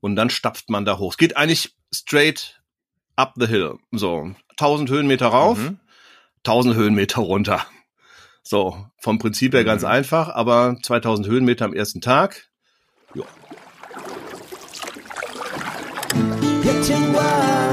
[0.00, 1.12] und dann stapft man da hoch.
[1.12, 2.60] Es geht eigentlich straight
[3.16, 3.78] up the hill.
[3.92, 5.80] So, 1000 Höhenmeter rauf, mhm.
[6.44, 7.66] 1000 Höhenmeter runter.
[8.42, 9.88] So, vom Prinzip her ganz mhm.
[9.88, 12.48] einfach, aber 2000 Höhenmeter am ersten Tag.
[13.14, 13.24] Jo.
[16.62, 17.67] Getting wild.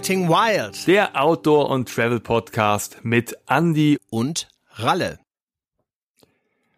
[0.00, 0.86] Getting Wild.
[0.86, 5.18] Der Outdoor- und Travel-Podcast mit Andy und Ralle.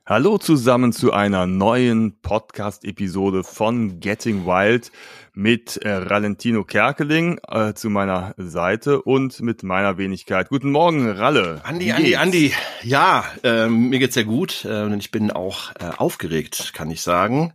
[0.04, 4.90] Hallo zusammen zu einer neuen Podcast-Episode von Getting Wild
[5.34, 10.48] mit äh, Ralentino Kerkeling äh, zu meiner Seite und mit meiner Wenigkeit.
[10.48, 11.60] Guten Morgen, Ralle.
[11.62, 12.52] Andi, Andi, Andi.
[12.82, 17.02] Ja, äh, mir geht's sehr gut äh, und ich bin auch äh, aufgeregt, kann ich
[17.02, 17.52] sagen.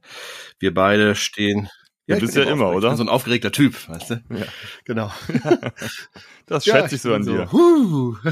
[0.59, 1.67] Wir beide stehen
[2.07, 2.87] ja, du bist ja immer, oder?
[2.87, 4.23] Ich bin so ein aufgeregter Typ, weißt du?
[4.29, 4.45] Ja.
[4.85, 5.11] Genau.
[6.45, 7.51] das schätze ja, ich so an so, dir.
[7.51, 8.15] Huh.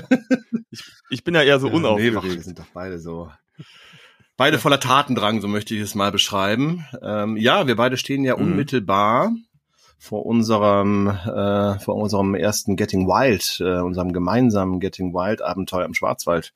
[0.72, 2.24] Ich, ich, bin ja eher so ja, unaufgeregt.
[2.24, 3.32] Nee, wir sind doch beide so.
[4.36, 6.86] Beide voller Tatendrang, so möchte ich es mal beschreiben.
[7.02, 8.44] Ähm, ja, wir beide stehen ja mhm.
[8.44, 9.32] unmittelbar
[9.98, 15.94] vor unserem äh, vor unserem ersten Getting Wild, äh, unserem gemeinsamen Getting Wild Abenteuer im
[15.94, 16.52] Schwarzwald.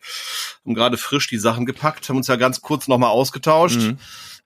[0.66, 3.80] Haben gerade frisch die Sachen gepackt, haben uns ja ganz kurz nochmal ausgetauscht.
[3.80, 4.00] Mhm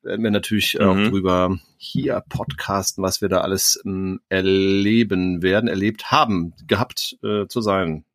[0.03, 0.85] werden wir natürlich mhm.
[0.85, 7.47] auch drüber hier podcasten, was wir da alles ähm, erleben werden, erlebt haben, gehabt äh,
[7.47, 8.05] zu sein,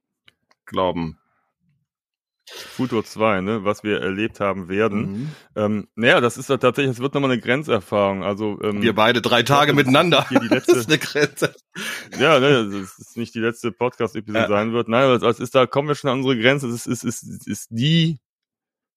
[0.66, 1.18] glauben.
[2.50, 5.00] Futur 2, ne, was wir erlebt haben werden.
[5.00, 5.30] Mhm.
[5.54, 8.22] Ähm, naja, das ist tatsächlich, es wird nochmal eine Grenzerfahrung.
[8.22, 10.26] Also ähm, wir beide drei Tage miteinander.
[10.30, 11.54] Letzte, das ist eine Grenze.
[12.18, 14.48] Ja, ne, das ist nicht die letzte Podcast-Episode ja.
[14.48, 14.88] sein wird.
[14.88, 16.68] Nein, aber es ist da kommen wir schon an unsere Grenze.
[16.68, 18.18] Es ist, ist, ist, ist die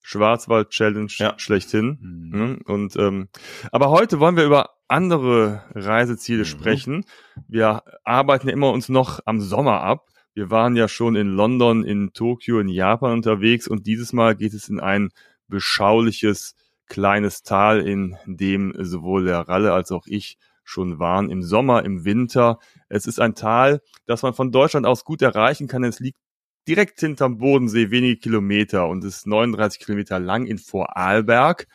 [0.02, 1.33] Schwarzwald-Challenge ja.
[1.38, 1.97] schlechthin.
[2.02, 2.30] Mhm.
[2.30, 2.59] Ne?
[2.66, 3.30] Und ähm,
[3.71, 6.45] aber heute wollen wir über andere Reiseziele mhm.
[6.45, 7.05] sprechen.
[7.47, 10.09] Wir arbeiten ja immer uns noch am Sommer ab.
[10.33, 14.53] Wir waren ja schon in London, in Tokio, in Japan unterwegs und dieses Mal geht
[14.53, 15.09] es in ein
[15.47, 16.55] beschauliches
[16.88, 22.06] kleines Tal, in dem sowohl der Ralle als auch ich schon waren im Sommer, im
[22.06, 22.59] Winter.
[22.88, 25.84] Es ist ein Tal, das man von Deutschland aus gut erreichen kann.
[25.84, 26.19] Es liegt
[26.67, 31.67] direkt hinterm Bodensee, wenige Kilometer und ist 39 Kilometer lang in Vorarlberg.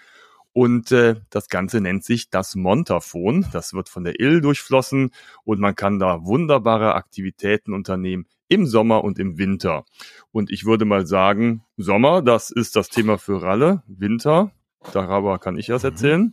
[0.53, 3.47] Und äh, das Ganze nennt sich das Montafon.
[3.53, 5.11] Das wird von der Ill durchflossen
[5.45, 9.85] und man kann da wunderbare Aktivitäten unternehmen im Sommer und im Winter.
[10.33, 13.83] Und ich würde mal sagen, Sommer, das ist das Thema für Ralle.
[13.87, 14.51] Winter,
[14.93, 15.89] darüber kann ich was mhm.
[15.91, 16.33] erzählen.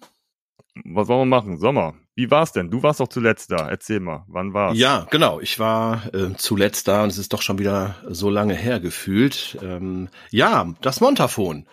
[0.76, 1.58] Was wollen wir machen?
[1.58, 1.94] Sommer.
[2.16, 2.70] Wie war's denn?
[2.70, 3.70] Du warst doch zuletzt da.
[3.70, 4.78] Erzähl mal, wann war's?
[4.78, 5.40] Ja, genau.
[5.40, 9.58] Ich war äh, zuletzt da und es ist doch schon wieder so lange her gefühlt.
[9.62, 11.68] Ähm, ja, das Montafon.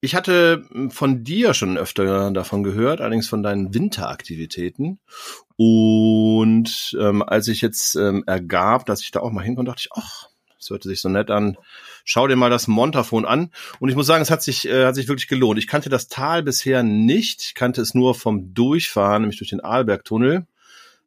[0.00, 5.00] Ich hatte hm, von dir schon öfter davon gehört, allerdings von deinen Winteraktivitäten.
[5.56, 9.90] Und ähm, als ich jetzt ähm, ergab, dass ich da auch mal hinkomme, dachte ich,
[9.92, 10.28] ach,
[10.58, 11.56] das hörte sich so nett an
[12.10, 13.50] schau dir mal das Montafon an.
[13.78, 15.60] Und ich muss sagen, es hat sich, äh, hat sich wirklich gelohnt.
[15.60, 17.42] Ich kannte das Tal bisher nicht.
[17.42, 20.44] Ich kannte es nur vom Durchfahren, nämlich durch den Arlbergtunnel,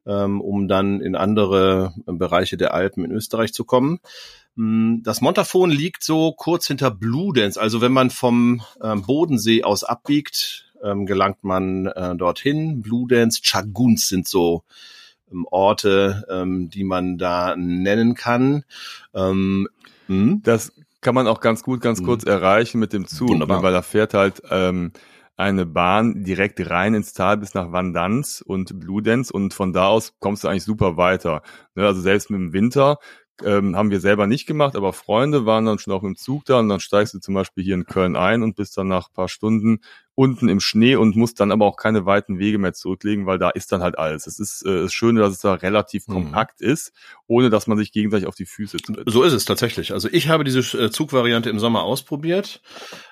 [0.06, 4.00] ähm, um dann in andere Bereiche der Alpen in Österreich zu kommen.
[4.56, 7.58] Mm, das Montafon liegt so kurz hinter Bludenz.
[7.58, 12.82] Also wenn man vom ähm, Bodensee aus abbiegt, ähm, gelangt man äh, dorthin.
[12.82, 14.64] Bludenz, Chaguns sind so
[15.30, 18.64] ähm, Orte, ähm, die man da nennen kann.
[19.14, 19.68] Ähm,
[20.08, 20.42] hm?
[20.44, 20.72] das
[21.04, 22.06] kann man auch ganz gut, ganz mhm.
[22.06, 23.62] kurz erreichen mit dem Zug, Wunderbar.
[23.62, 24.92] weil da fährt halt ähm,
[25.36, 30.14] eine Bahn direkt rein ins Tal bis nach Vandanz und Bludenz und von da aus
[30.20, 31.42] kommst du eigentlich super weiter.
[31.76, 32.98] Ne, also selbst mit dem Winter
[33.44, 36.60] ähm, haben wir selber nicht gemacht, aber Freunde waren dann schon auch im Zug da
[36.60, 39.28] und dann steigst du zum Beispiel hier in Köln ein und bist dann nach paar
[39.28, 39.80] Stunden
[40.16, 43.50] unten im Schnee und muss dann aber auch keine weiten Wege mehr zurücklegen, weil da
[43.50, 44.28] ist dann halt alles.
[44.28, 46.14] Es ist äh, das Schöne, dass es da relativ mhm.
[46.14, 46.94] kompakt ist,
[47.26, 49.04] ohne dass man sich gegenseitig auf die Füße tritt.
[49.08, 49.92] So ist es tatsächlich.
[49.92, 52.62] Also ich habe diese äh, Zugvariante im Sommer ausprobiert.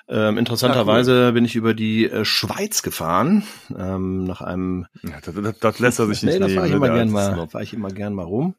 [0.08, 1.32] Ähm, interessanterweise ja, cool.
[1.32, 3.44] bin ich über die äh, Schweiz gefahren,
[3.76, 4.86] ähm, nach einem.
[5.02, 7.48] Ja, das, das, das lässt er sich nicht nee, da fahre ich immer gern mal,
[7.48, 8.54] fahre ich immer gern mal rum.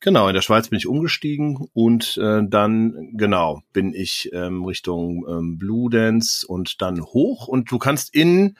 [0.00, 5.26] Genau, in der Schweiz bin ich umgestiegen und äh, dann genau bin ich ähm, Richtung
[5.28, 8.56] ähm, Blue Dance und dann hoch und du kannst in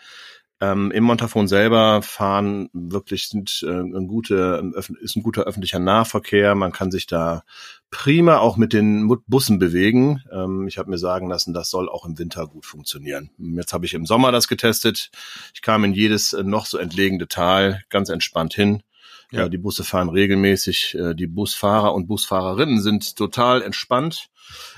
[0.63, 6.55] ähm, Im Montafon selber fahren wirklich sind äh, ein gute, ist ein guter öffentlicher Nahverkehr.
[6.55, 7.45] Man kann sich da
[7.91, 10.23] prima auch mit den Bussen bewegen.
[10.31, 13.31] Ähm, ich habe mir sagen lassen, das soll auch im Winter gut funktionieren.
[13.39, 15.11] Jetzt habe ich im Sommer das getestet.
[15.55, 18.83] Ich kam in jedes äh, noch so entlegene Tal ganz entspannt hin.
[19.31, 19.49] Ja.
[19.49, 20.97] Die Busse fahren regelmäßig.
[20.99, 24.29] Äh, die Busfahrer und Busfahrerinnen sind total entspannt.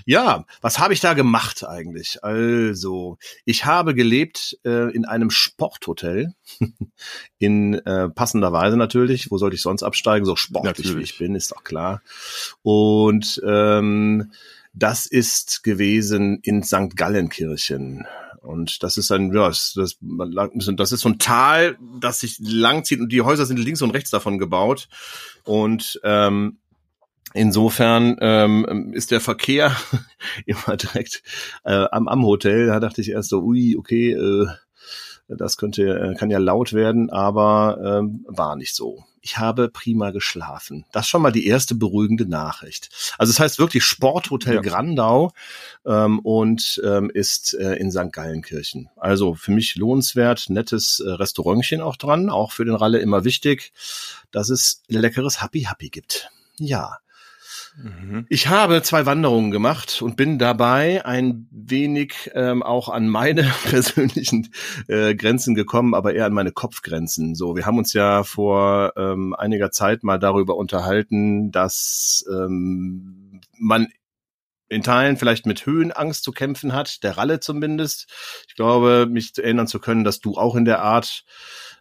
[0.04, 2.22] Ja, was habe ich da gemacht eigentlich?
[2.22, 6.34] Also, ich habe gelebt äh, in einem Sporthotel,
[7.38, 9.30] in äh, passender Weise natürlich.
[9.30, 10.26] Wo sollte ich sonst absteigen?
[10.26, 10.96] So sportlich natürlich.
[10.96, 12.02] wie ich bin, ist doch klar.
[12.62, 14.32] Und ähm,
[14.74, 16.96] das ist gewesen in St.
[16.96, 18.06] Gallenkirchen.
[18.42, 23.00] Und das ist ein, ja, das, das, das ist so ein Tal, das sich langzieht
[23.00, 24.88] und die Häuser sind links und rechts davon gebaut.
[25.44, 26.58] Und ähm,
[27.34, 29.74] Insofern ähm, ist der Verkehr
[30.46, 31.22] immer direkt
[31.64, 32.66] äh, am, am Hotel.
[32.66, 34.46] Da dachte ich erst so, ui, okay, äh,
[35.36, 39.04] das könnte, äh, kann ja laut werden, aber ähm, war nicht so.
[39.24, 40.84] Ich habe prima geschlafen.
[40.90, 42.88] Das ist schon mal die erste beruhigende Nachricht.
[43.18, 44.60] Also es das heißt wirklich Sporthotel ja.
[44.60, 45.30] Grandau
[45.86, 48.10] ähm, und ähm, ist äh, in St.
[48.12, 48.90] Gallenkirchen.
[48.96, 53.72] Also für mich lohnenswert, nettes äh, Restaurantchen auch dran, auch für den Ralle immer wichtig,
[54.32, 56.28] dass es leckeres Happy Happy gibt.
[56.58, 56.98] Ja.
[57.76, 58.26] Mhm.
[58.28, 64.52] Ich habe zwei Wanderungen gemacht und bin dabei ein wenig ähm, auch an meine persönlichen
[64.88, 67.34] äh, Grenzen gekommen, aber eher an meine Kopfgrenzen.
[67.34, 73.88] So, wir haben uns ja vor ähm, einiger Zeit mal darüber unterhalten, dass ähm, man
[74.68, 78.10] in Teilen vielleicht mit Höhenangst zu kämpfen hat, der Ralle zumindest.
[78.48, 81.24] Ich glaube, mich erinnern zu können, dass du auch in der Art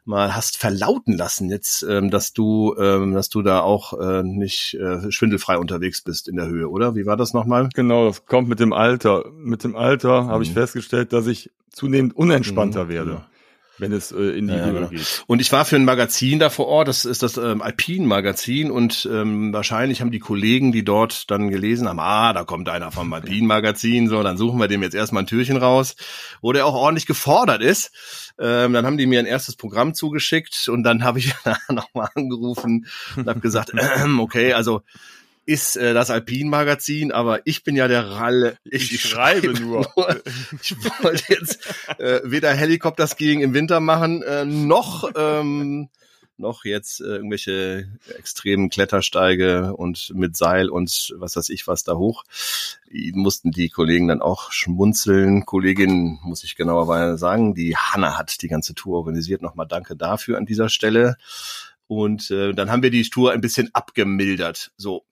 [0.06, 4.74] mal hast verlauten lassen jetzt, ähm, dass du, ähm, dass du da auch äh, nicht
[4.76, 6.96] äh, schwindelfrei unterwegs bist in der Höhe, oder?
[6.96, 7.70] Wie war das nochmal?
[7.74, 9.26] Genau, das kommt mit dem Alter.
[9.34, 10.28] Mit dem Alter mhm.
[10.28, 12.90] habe ich festgestellt, dass ich zunehmend unentspannter mhm.
[12.90, 13.26] werde.
[13.82, 14.88] Wenn es äh, in die ja, Höhe genau.
[14.88, 15.24] geht.
[15.26, 19.10] Und ich war für ein Magazin da vor Ort, das ist das ähm, Alpin-Magazin und
[19.12, 23.12] ähm, wahrscheinlich haben die Kollegen, die dort dann gelesen haben, ah, da kommt einer vom
[23.14, 25.96] Alpin-Magazin, so, dann suchen wir dem jetzt erstmal ein Türchen raus,
[26.42, 27.92] wo der auch ordentlich gefordert ist.
[28.40, 31.34] Ähm, dann haben die mir ein erstes Programm zugeschickt und dann habe ich
[31.70, 32.86] nochmal angerufen
[33.18, 34.84] und habe gesagt, äh, okay, also
[35.46, 38.58] ist äh, das Alpin-Magazin, aber ich bin ja der Ralle.
[38.64, 39.88] Ich, ich schreibe nur.
[39.96, 40.22] nur.
[40.62, 41.60] Ich wollte jetzt
[41.98, 45.90] äh, weder Helikopterskiing im Winter machen, äh, noch ähm,
[46.42, 51.96] noch jetzt äh, irgendwelche extremen Klettersteige und mit Seil und was weiß ich was da
[51.96, 52.24] hoch.
[52.92, 55.46] Die mussten die Kollegen dann auch schmunzeln.
[55.46, 59.42] Kollegin, muss ich genauerweise sagen, die Hanna hat die ganze Tour organisiert.
[59.42, 61.16] Nochmal danke dafür an dieser Stelle.
[61.92, 64.72] Und äh, dann haben wir die Tour ein bisschen abgemildert.
[64.78, 65.06] So.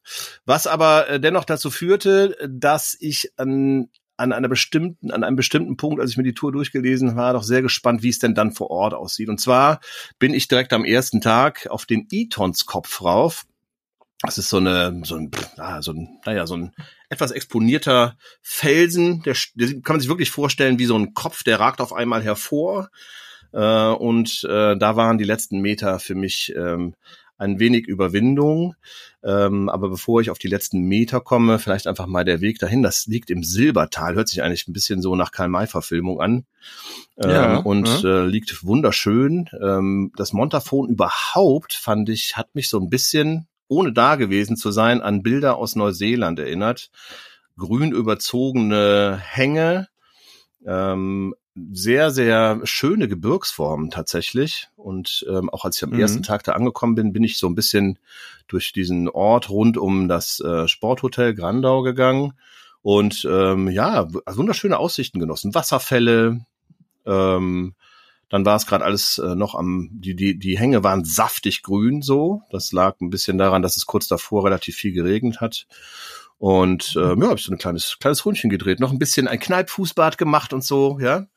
[0.45, 5.75] Was aber äh, dennoch dazu führte, dass ich an an einer bestimmten, an einem bestimmten
[5.75, 8.53] Punkt, als ich mir die Tour durchgelesen war, doch sehr gespannt, wie es denn dann
[8.53, 9.27] vor Ort aussieht.
[9.27, 9.81] Und zwar
[10.19, 13.45] bin ich direkt am ersten Tag auf den Etons Kopf rauf.
[14.21, 15.31] Das ist so eine, so ein,
[15.81, 16.73] so ein, naja, so ein
[17.09, 19.21] etwas exponierter Felsen.
[19.23, 22.23] Der, der kann man sich wirklich vorstellen wie so ein Kopf, der ragt auf einmal
[22.23, 22.89] hervor.
[23.51, 26.95] Äh, und äh, da waren die letzten Meter für mich ähm,
[27.39, 28.75] ein wenig Überwindung.
[29.23, 32.83] Ähm, aber bevor ich auf die letzten Meter komme, vielleicht einfach mal der Weg dahin.
[32.83, 36.45] Das liegt im Silbertal, hört sich eigentlich ein bisschen so nach Karl-May-Verfilmung an.
[37.17, 38.23] Ähm, ja, und ja.
[38.23, 39.49] Äh, liegt wunderschön.
[39.61, 44.71] Ähm, das Montafon überhaupt, fand ich, hat mich so ein bisschen, ohne da gewesen zu
[44.71, 46.91] sein, an Bilder aus Neuseeland erinnert.
[47.57, 49.87] Grün überzogene Hänge,
[50.65, 51.35] ähm,
[51.71, 54.67] sehr, sehr schöne Gebirgsformen tatsächlich.
[54.75, 55.99] Und ähm, auch als ich am mhm.
[55.99, 57.99] ersten Tag da angekommen bin, bin ich so ein bisschen
[58.47, 62.33] durch diesen Ort rund um das äh, Sporthotel Grandau gegangen.
[62.81, 65.53] Und ähm, ja, wunderschöne Aussichten genossen.
[65.53, 66.45] Wasserfälle,
[67.05, 67.75] ähm,
[68.29, 72.01] dann war es gerade alles äh, noch am, die, die, die Hänge waren saftig grün
[72.01, 72.43] so.
[72.51, 75.67] Das lag ein bisschen daran, dass es kurz davor relativ viel geregnet hat.
[76.37, 79.39] Und ähm, ja, habe ich so ein kleines, kleines Rundchen gedreht, noch ein bisschen ein
[79.39, 81.27] Kneippfußbad gemacht und so, ja.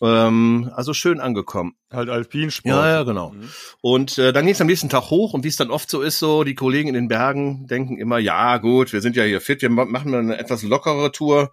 [0.00, 1.76] Ähm, also schön angekommen.
[1.92, 2.74] Halt Alpinsport.
[2.74, 3.30] Ja, ja, genau.
[3.30, 3.48] Mhm.
[3.80, 6.02] Und äh, dann ging es am nächsten Tag hoch und wie es dann oft so
[6.02, 9.40] ist, so die Kollegen in den Bergen denken immer, ja gut, wir sind ja hier
[9.40, 11.52] fit, wir machen eine etwas lockere Tour.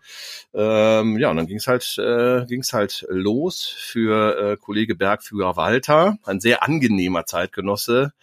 [0.53, 5.55] Ähm, ja, und dann ging es halt, äh, ging's halt los für äh, Kollege Bergführer
[5.55, 8.13] Walter, ein sehr angenehmer Zeitgenosse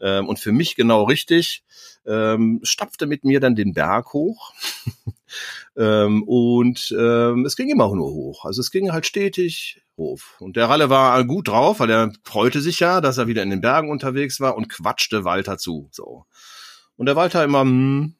[0.00, 1.64] ähm, und für mich genau richtig
[2.06, 4.52] ähm, stapfte mit mir dann den Berg hoch.
[5.76, 8.44] ähm, und ähm, es ging immer nur hoch.
[8.44, 10.20] Also es ging halt stetig hoch.
[10.38, 13.50] Und der Ralle war gut drauf, weil er freute sich ja, dass er wieder in
[13.50, 15.88] den Bergen unterwegs war und quatschte Walter zu.
[15.92, 16.24] So.
[16.96, 18.14] Und der Walter immer, hm,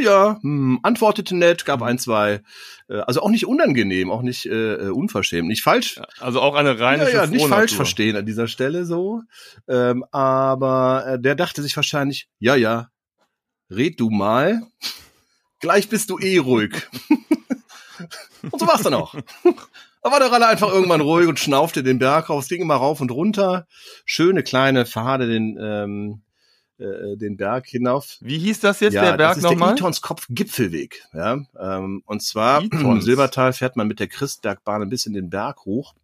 [0.00, 2.42] ja, hm, antwortete nett, gab ein, zwei,
[2.88, 6.00] äh, also auch nicht unangenehm, auch nicht äh, äh unverschämt, nicht falsch.
[6.18, 9.22] Also auch eine reine ja, ja, nicht falsch verstehen an dieser Stelle so.
[9.68, 12.88] Ähm, aber äh, der dachte sich wahrscheinlich, ja, ja,
[13.70, 14.62] red du mal,
[15.60, 16.88] gleich bist du eh ruhig.
[18.50, 19.14] Und so war's dann auch.
[20.02, 22.42] Da war der Ralle einfach irgendwann ruhig und schnaufte den Berg rauf.
[22.44, 23.66] Es ging immer rauf und runter.
[24.06, 26.22] Schöne kleine Pfade den, ähm,
[26.80, 28.16] äh, den Berg hinauf.
[28.20, 29.70] Wie hieß das jetzt, ja, der Berg nochmal?
[29.70, 31.02] Der Itonskopf Gipfelweg.
[31.12, 35.64] Ja, ähm, und zwar im Silbertal fährt man mit der Christbergbahn ein bisschen den Berg
[35.64, 35.94] hoch.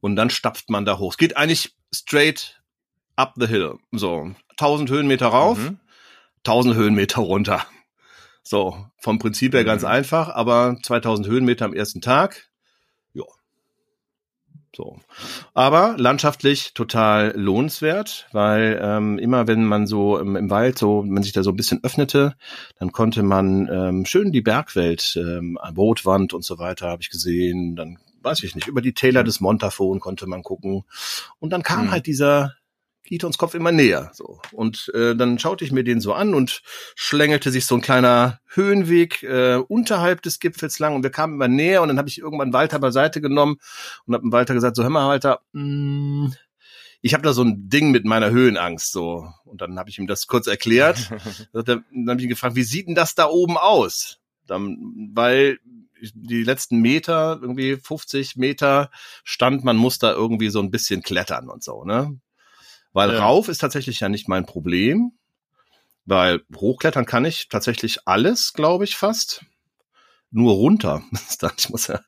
[0.00, 1.12] Und dann stapft man da hoch.
[1.12, 2.60] Es geht eigentlich straight
[3.16, 3.78] up the hill.
[3.92, 5.80] So, 1000 Höhenmeter rauf, mhm.
[6.38, 7.66] 1000 Höhenmeter runter.
[8.42, 9.88] So, vom Prinzip her ganz mhm.
[9.88, 12.47] einfach, aber 2000 Höhenmeter am ersten Tag.
[14.76, 14.98] So.
[15.54, 21.22] Aber landschaftlich total lohnenswert, weil ähm, immer wenn man so im, im, Wald so, wenn
[21.22, 22.36] sich da so ein bisschen öffnete,
[22.78, 27.76] dann konnte man ähm, schön die Bergwelt, ähm, Bootwand und so weiter habe ich gesehen.
[27.76, 30.84] Dann weiß ich nicht, über die Täler des Montafon konnte man gucken.
[31.38, 31.90] Und dann kam mhm.
[31.90, 32.54] halt dieser
[33.08, 34.10] Gitons Kopf immer näher.
[34.12, 34.40] So.
[34.52, 36.62] Und äh, dann schaute ich mir den so an und
[36.94, 41.48] schlängelte sich so ein kleiner Höhenweg äh, unterhalb des Gipfels lang und wir kamen immer
[41.48, 43.56] näher und dann habe ich irgendwann Walter beiseite genommen
[44.06, 46.34] und habe Walter gesagt, so hör mal Walter, mh, mm,
[47.00, 50.06] ich habe da so ein Ding mit meiner Höhenangst so und dann habe ich ihm
[50.06, 51.10] das kurz erklärt.
[51.52, 54.18] dann habe ich ihn gefragt, wie sieht denn das da oben aus?
[54.46, 55.58] Dann, weil
[56.14, 58.90] die letzten Meter, irgendwie 50 Meter
[59.24, 62.18] stand, man muss da irgendwie so ein bisschen klettern und so, ne?
[62.92, 63.20] Weil ja.
[63.20, 65.12] rauf ist tatsächlich ja nicht mein Problem,
[66.04, 69.44] weil hochklettern kann ich tatsächlich alles, glaube ich, fast.
[70.30, 71.02] Nur runter.
[71.56, 72.00] ich muss ja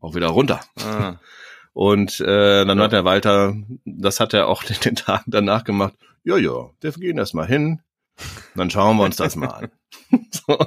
[0.00, 0.60] auch wieder runter.
[0.80, 1.16] Ah.
[1.72, 2.84] Und äh, dann ja.
[2.84, 3.54] hat der Walter,
[3.84, 7.46] das hat er auch in den Tagen danach gemacht, ja, ja, wir gehen erst mal
[7.46, 7.80] hin,
[8.54, 9.70] dann schauen wir uns das mal an.
[10.30, 10.58] so.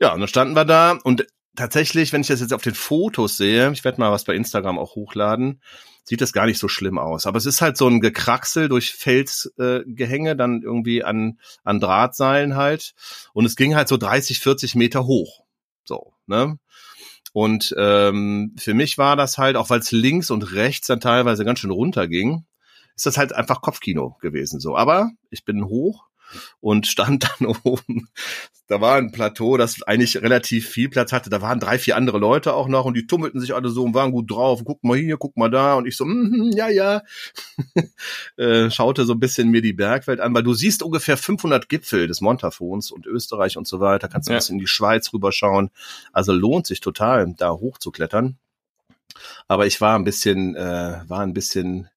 [0.00, 3.36] Ja, und dann standen wir da und tatsächlich, wenn ich das jetzt auf den Fotos
[3.36, 5.60] sehe, ich werde mal was bei Instagram auch hochladen,
[6.08, 7.26] sieht das gar nicht so schlimm aus.
[7.26, 12.56] Aber es ist halt so ein Gekraxel durch Felsgehänge, äh, dann irgendwie an, an Drahtseilen
[12.56, 12.94] halt.
[13.34, 15.44] Und es ging halt so 30, 40 Meter hoch.
[15.84, 16.58] So, ne?
[17.34, 21.44] Und ähm, für mich war das halt, auch weil es links und rechts dann teilweise
[21.44, 22.46] ganz schön runter ging,
[22.96, 24.60] ist das halt einfach Kopfkino gewesen.
[24.60, 26.06] So, aber ich bin hoch
[26.60, 28.08] und stand dann oben.
[28.66, 31.30] Da war ein Plateau, das eigentlich relativ viel Platz hatte.
[31.30, 33.94] Da waren drei, vier andere Leute auch noch und die tummelten sich alle so und
[33.94, 34.60] waren gut drauf.
[34.62, 35.74] Guck mal hier, guck mal da.
[35.74, 37.02] Und ich so, mm, ja, ja.
[38.36, 42.06] äh, schaute so ein bisschen mir die Bergwelt an, weil du siehst ungefähr 500 Gipfel
[42.08, 44.08] des Montafons und Österreich und so weiter.
[44.08, 44.36] Kannst du ja.
[44.36, 45.70] ein bisschen in die Schweiz rüberschauen.
[46.12, 48.36] Also lohnt sich total, da hochzuklettern.
[49.46, 51.88] Aber ich war ein bisschen, äh, war ein bisschen,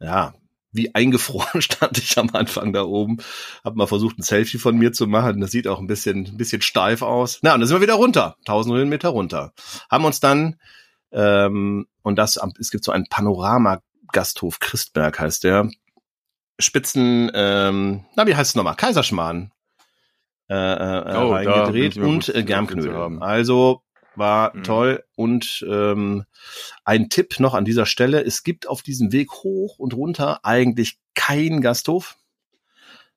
[0.00, 0.34] ja,
[0.72, 3.18] wie eingefroren stand ich am Anfang da oben.
[3.64, 5.40] Hab mal versucht, ein Selfie von mir zu machen.
[5.40, 7.38] Das sieht auch ein bisschen, ein bisschen steif aus.
[7.42, 8.36] Na, und dann sind wir wieder runter.
[8.40, 9.52] 1000 Höhenmeter runter.
[9.90, 10.56] Haben uns dann,
[11.12, 15.70] ähm, und das, es gibt so einen Panorama-Gasthof Christberg heißt der.
[16.58, 18.76] Spitzen, ähm, na, wie heißt es nochmal?
[18.76, 19.50] Kaiserschmarrn.
[20.48, 23.18] Äh, äh, oh, reingedreht und äh, Germknödel.
[23.20, 23.82] Also
[24.20, 24.62] war mhm.
[24.62, 25.04] toll.
[25.16, 26.24] Und ähm,
[26.84, 31.00] ein Tipp noch an dieser Stelle, es gibt auf diesem Weg hoch und runter eigentlich
[31.16, 32.16] kein Gasthof.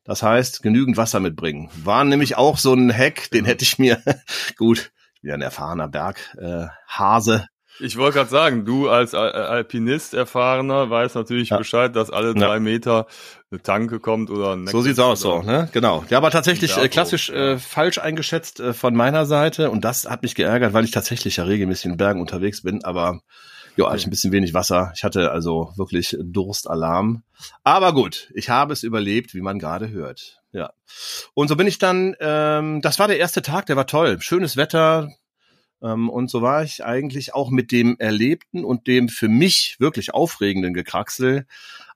[0.03, 1.69] Das heißt, genügend Wasser mitbringen.
[1.75, 4.01] War nämlich auch so ein Hack, den hätte ich mir,
[4.57, 10.13] gut, ich bin ja ein erfahrener Berghase, äh, ich wollte gerade sagen, du als Alpinist
[10.13, 11.57] erfahrener weißt natürlich ja.
[11.57, 12.59] Bescheid, dass alle drei ja.
[12.59, 13.07] Meter
[13.51, 15.69] eine Tanke kommt oder ein So sieht's aus, so, ne?
[15.71, 16.03] Genau.
[16.09, 20.23] Ja, aber tatsächlich äh, klassisch äh, falsch eingeschätzt äh, von meiner Seite und das hat
[20.23, 23.21] mich geärgert, weil ich tatsächlich ja regelmäßig in Bergen unterwegs bin, aber
[23.75, 24.91] ja, hatte ich ein bisschen wenig Wasser.
[24.95, 27.23] Ich hatte also wirklich Durstalarm.
[27.63, 30.41] Aber gut, ich habe es überlebt, wie man gerade hört.
[30.51, 30.73] Ja.
[31.33, 34.21] Und so bin ich dann, ähm, das war der erste Tag, der war toll.
[34.21, 35.09] Schönes Wetter,
[36.09, 40.73] und so war ich eigentlich auch mit dem Erlebten und dem für mich wirklich aufregenden
[40.73, 41.45] Gekraxel.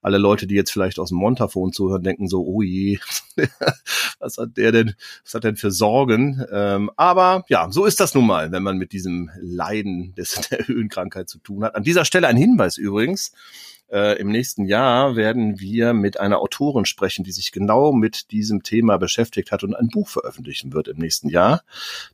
[0.02, 3.00] Alle Leute, die jetzt vielleicht aus dem Montafon zuhören, denken so, oh je,
[4.20, 6.46] was hat der denn, was hat denn für Sorgen?
[6.52, 10.68] Ähm, aber ja, so ist das nun mal, wenn man mit diesem Leiden des, der
[10.68, 11.76] Höhenkrankheit zu tun hat.
[11.76, 13.32] An dieser Stelle ein Hinweis übrigens
[13.90, 18.64] äh, im nächsten Jahr werden wir mit einer Autorin sprechen, die sich genau mit diesem
[18.64, 21.64] Thema beschäftigt hat und ein Buch veröffentlichen wird im nächsten Jahr.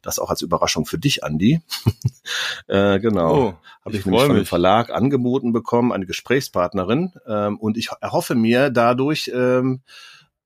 [0.02, 1.62] Das auch als Überraschung für dich, Andi.
[2.68, 3.36] äh, genau.
[3.36, 3.54] Oh,
[3.86, 7.14] Habe ich, ich nämlich von dem Verlag angeboten bekommen, eine Gesprächspartnerin.
[7.28, 9.82] Ähm, und ich erhoffe mir dadurch ähm,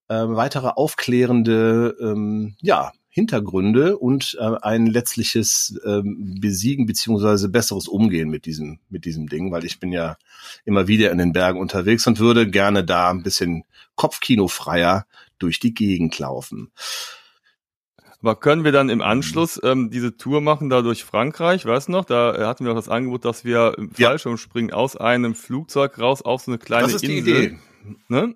[0.07, 8.29] äh, weitere aufklärende ähm, ja, Hintergründe und äh, ein letztliches ähm, Besiegen beziehungsweise besseres Umgehen
[8.29, 10.17] mit diesem mit diesem Ding, weil ich bin ja
[10.65, 13.63] immer wieder in den Bergen unterwegs und würde gerne da ein bisschen
[13.95, 15.07] kopfkinofreier
[15.39, 16.71] durch die Gegend laufen.
[18.21, 21.93] Aber können wir dann im Anschluss ähm, diese Tour machen, da durch Frankreich, weißt du
[21.93, 22.05] noch?
[22.05, 24.75] Da hatten wir auch das Angebot, dass wir im Fallschirmspringen ja.
[24.75, 26.93] aus einem Flugzeug raus auf so eine kleine Insel.
[26.93, 27.59] Das ist Insel, die Idee.
[28.09, 28.36] Ne?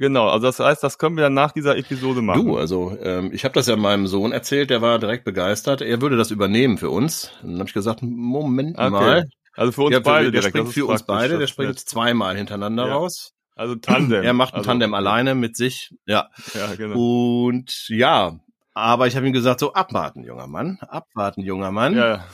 [0.00, 2.46] Genau, also das heißt, das können wir dann nach dieser Episode machen.
[2.46, 5.82] Du, also ähm, ich habe das ja meinem Sohn erzählt, der war direkt begeistert.
[5.82, 7.32] Er würde das übernehmen für uns.
[7.42, 8.88] Und dann habe ich gesagt, Moment okay.
[8.88, 9.28] mal.
[9.54, 10.56] Also für uns ja, beide der direkt.
[10.56, 12.94] springt für uns beide, der springt jetzt zweimal hintereinander ja.
[12.94, 13.34] raus.
[13.54, 14.22] Also Tandem.
[14.24, 15.94] Er macht ein also, Tandem alleine mit sich.
[16.06, 16.30] Ja.
[16.54, 16.96] Ja, genau.
[17.44, 18.40] Und ja,
[18.72, 21.94] aber ich habe ihm gesagt, so abwarten, junger Mann, abwarten, junger Mann.
[21.94, 22.24] Ja.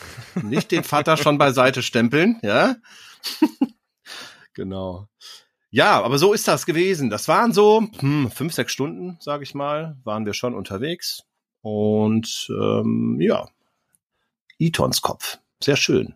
[0.41, 2.77] Nicht den Vater schon beiseite stempeln, ja.
[4.55, 5.09] genau.
[5.77, 7.11] Ja, aber so ist das gewesen.
[7.11, 11.25] Das waren so hm, fünf, sechs Stunden, sage ich mal, waren wir schon unterwegs.
[11.61, 13.47] Und ähm, ja,
[14.59, 15.37] Etons Kopf.
[15.63, 16.15] Sehr schön.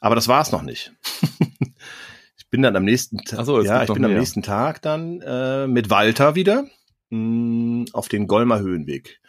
[0.00, 0.92] Aber das war's noch nicht.
[2.36, 4.10] ich bin dann am nächsten Tag, so, ja, ich bin mehr.
[4.10, 6.64] am nächsten Tag dann äh, mit Walter wieder
[7.10, 9.20] mh, hm, auf den Golmer Höhenweg.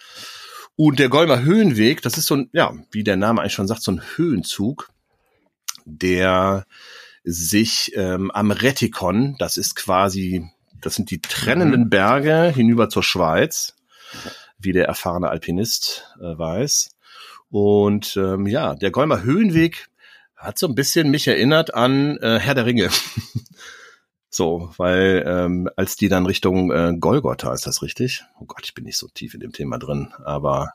[0.75, 3.83] Und der Golmer Höhenweg, das ist so ein, ja, wie der Name eigentlich schon sagt,
[3.83, 4.89] so ein Höhenzug,
[5.85, 6.65] der
[7.29, 10.49] sich ähm, am Retikon, das ist quasi,
[10.81, 11.89] das sind die trennenden mhm.
[11.89, 13.75] Berge hinüber zur Schweiz,
[14.57, 16.89] wie der erfahrene Alpinist äh, weiß.
[17.49, 19.89] Und ähm, ja, der Golmer Höhenweg
[20.37, 22.89] hat so ein bisschen mich erinnert an äh, Herr der Ringe.
[24.29, 28.23] so, weil ähm, als die dann Richtung äh, Golgotha, ist das richtig?
[28.39, 30.73] Oh Gott, ich bin nicht so tief in dem Thema drin, aber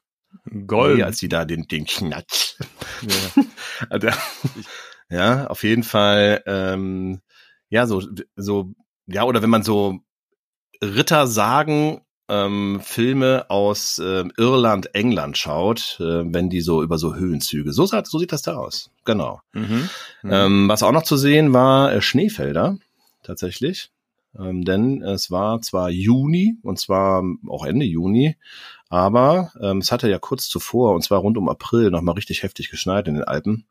[0.66, 0.96] Gold.
[0.96, 2.56] Nee, als die da den, den Knatsch.
[3.02, 3.44] Ja.
[3.90, 4.08] also,
[5.12, 7.20] ja, auf jeden Fall, ähm,
[7.68, 8.02] ja, so,
[8.36, 8.72] so,
[9.06, 10.00] ja, oder wenn man so
[10.82, 17.14] Ritter sagen, ähm, Filme aus äh, Irland, England schaut, äh, wenn die so über so
[17.14, 17.72] Höhenzüge.
[17.72, 18.90] So, so sieht das da aus.
[19.04, 19.40] Genau.
[19.52, 19.90] Mhm.
[20.22, 20.30] Mhm.
[20.30, 22.78] Ähm, was auch noch zu sehen war äh, Schneefelder,
[23.22, 23.90] tatsächlich.
[24.38, 28.36] Ähm, denn es war zwar Juni und zwar auch Ende Juni,
[28.88, 32.70] aber ähm, es hatte ja kurz zuvor, und zwar rund um April, nochmal richtig heftig
[32.70, 33.66] geschneit in den Alpen.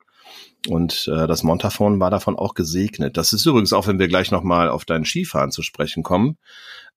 [0.68, 3.18] Und äh, das Montafon war davon auch gesegnet.
[3.18, 6.38] Das ist übrigens auch, wenn wir gleich nochmal auf dein Skifahren zu sprechen kommen,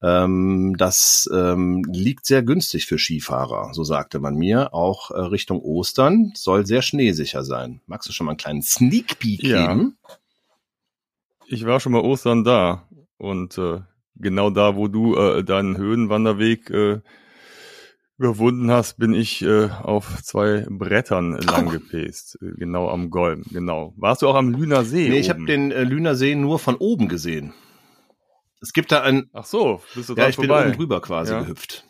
[0.02, 4.74] ähm, das ähm, liegt sehr günstig für Skifahrer, so sagte man mir.
[4.74, 7.80] Auch äh, Richtung Ostern soll sehr schneesicher sein.
[7.86, 9.66] Magst du schon mal einen kleinen Sneak Peek ja.
[9.66, 9.96] geben?
[11.46, 12.86] Ich war schon mal Ostern da
[13.16, 13.80] und äh,
[14.16, 17.00] genau da, wo du äh, deinen Höhenwanderweg äh,
[18.18, 23.92] überwunden hast, bin ich äh, auf zwei Brettern lang gepäst, äh, genau am Golm, genau.
[23.96, 25.08] Warst du auch am Lüner See?
[25.08, 27.52] Nee, ich habe den äh, Lüner See nur von oben gesehen.
[28.60, 29.28] Es gibt da ein.
[29.32, 30.62] Ach so, bist du Ja, ich vorbei.
[30.62, 31.40] bin oben drüber quasi ja.
[31.40, 31.84] gehüpft.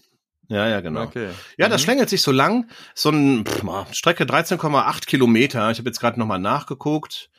[0.48, 1.04] Ja, ja, genau.
[1.04, 1.30] Okay.
[1.56, 1.84] Ja, das mhm.
[1.84, 2.68] schlängelt sich so lang.
[2.94, 5.70] So ein pff, Strecke 13,8 Kilometer.
[5.70, 7.30] Ich habe jetzt gerade nochmal nachgeguckt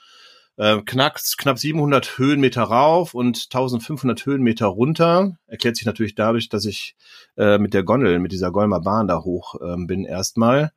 [0.58, 5.38] äh, knapp, knapp 700 Höhenmeter rauf und 1500 Höhenmeter runter.
[5.48, 6.96] Erklärt sich natürlich dadurch, dass ich
[7.38, 10.72] äh, mit der Gondel, mit dieser Golmer Bahn da hoch ähm, bin erstmal.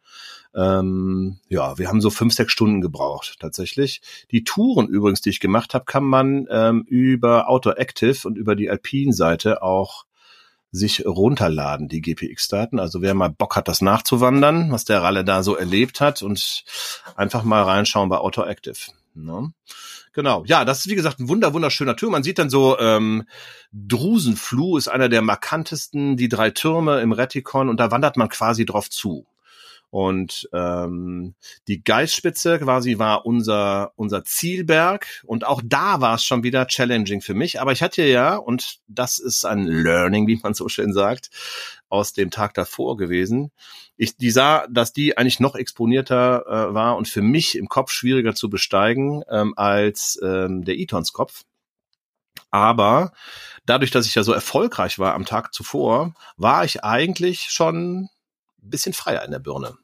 [0.54, 4.00] Ähm, ja, wir haben so fünf, sechs Stunden gebraucht tatsächlich.
[4.30, 8.56] Die Touren übrigens, die ich gemacht habe, kann man ähm, über Outdoor Active und über
[8.56, 10.06] die Alpine-Seite auch
[10.70, 12.78] sich runterladen, die GPX-Daten.
[12.78, 16.64] Also wer mal Bock hat, das nachzuwandern, was der Ralle da so erlebt hat und
[17.16, 18.78] einfach mal reinschauen bei Outdoor Active.
[19.24, 19.52] Ne?
[20.12, 20.44] Genau.
[20.46, 22.12] Ja, das ist wie gesagt ein wunder wunderschöner Turm.
[22.12, 23.24] Man sieht dann so ähm,
[23.72, 28.64] Drusenfluh ist einer der markantesten, die drei Türme im Retikon und da wandert man quasi
[28.64, 29.26] drauf zu.
[29.90, 31.34] Und ähm,
[31.66, 35.06] die Geistspitze quasi war unser, unser Zielberg.
[35.24, 37.60] Und auch da war es schon wieder challenging für mich.
[37.60, 41.30] Aber ich hatte ja, und das ist ein Learning, wie man so schön sagt,
[41.88, 43.50] aus dem Tag davor gewesen.
[43.96, 47.90] Ich, die sah, dass die eigentlich noch exponierter äh, war und für mich im Kopf
[47.90, 51.44] schwieriger zu besteigen ähm, als ähm, der Etons Kopf.
[52.50, 53.12] Aber
[53.66, 58.08] dadurch, dass ich ja so erfolgreich war am Tag zuvor, war ich eigentlich schon
[58.60, 59.76] bisschen freier in der Birne.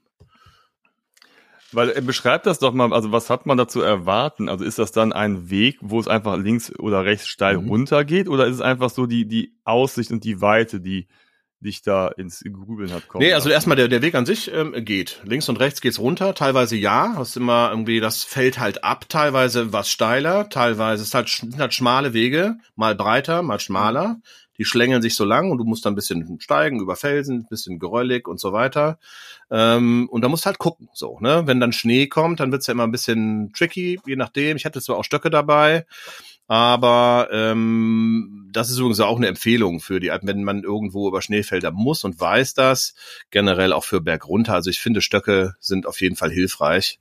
[1.73, 4.49] Weil er beschreibt das doch mal, also was hat man da zu erwarten?
[4.49, 7.69] Also ist das dann ein Weg, wo es einfach links oder rechts steil mhm.
[7.69, 11.09] runter geht oder ist es einfach so die, die Aussicht und die Weite, die
[11.59, 13.25] dich da ins Grübeln hat kommen?
[13.25, 15.21] Nee, also erstmal der, der Weg an sich ähm, geht.
[15.25, 19.73] Links und rechts geht's runter, teilweise ja, hast immer irgendwie, das fällt halt ab, teilweise
[19.73, 24.09] was steiler, teilweise ist halt, sind halt schmale Wege, mal breiter, mal schmaler.
[24.09, 24.23] Mhm
[24.59, 27.47] die schlängeln sich so lang und du musst dann ein bisschen steigen über Felsen, ein
[27.49, 28.99] bisschen geröllig und so weiter.
[29.51, 31.43] Ähm, und da musst halt gucken, so, ne?
[31.47, 34.57] Wenn dann Schnee kommt, dann wird's ja immer ein bisschen tricky, je nachdem.
[34.57, 35.87] Ich hatte zwar auch Stöcke dabei,
[36.47, 41.71] aber ähm, das ist übrigens auch eine Empfehlung für die, wenn man irgendwo über Schneefelder
[41.71, 42.95] muss und weiß das,
[43.31, 44.55] generell auch für Bergrunter.
[44.55, 47.01] Also ich finde, Stöcke sind auf jeden Fall hilfreich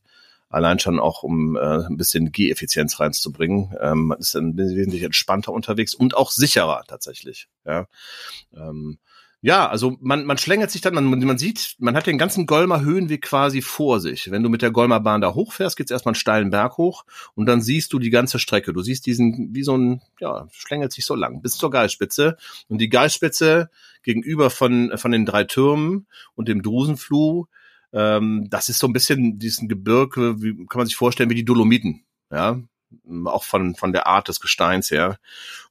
[0.54, 3.74] allein schon auch um äh, ein bisschen G-Effizienz reinzubringen.
[3.82, 7.48] Ähm, man ist dann wesentlich entspannter unterwegs und auch sicherer tatsächlich.
[7.66, 7.88] Ja.
[8.56, 9.00] Ähm,
[9.42, 12.82] ja, also man, man schlängelt sich dann, man, man sieht, man hat den ganzen Golmer
[12.82, 14.32] Höhenweg quasi vor sich.
[14.32, 17.04] Wenn du mit der Golmer Bahn da hochfährst, geht's erstmal einen steilen Berg hoch
[17.36, 18.72] und dann siehst du die ganze Strecke.
[18.72, 22.38] Du siehst diesen, wie so ein, ja, schlängelt sich so lang bis zur Geistspitze.
[22.70, 23.70] Und die Geistspitze
[24.04, 27.48] gegenüber von, von den drei Türmen und dem Drusenfluh,
[27.94, 31.46] ähm, das ist so ein bisschen diesen Gebirge, wie kann man sich vorstellen, wie die
[31.46, 32.04] Dolomiten.
[32.32, 32.60] Ja,
[33.26, 35.18] auch von, von der Art des Gesteins her.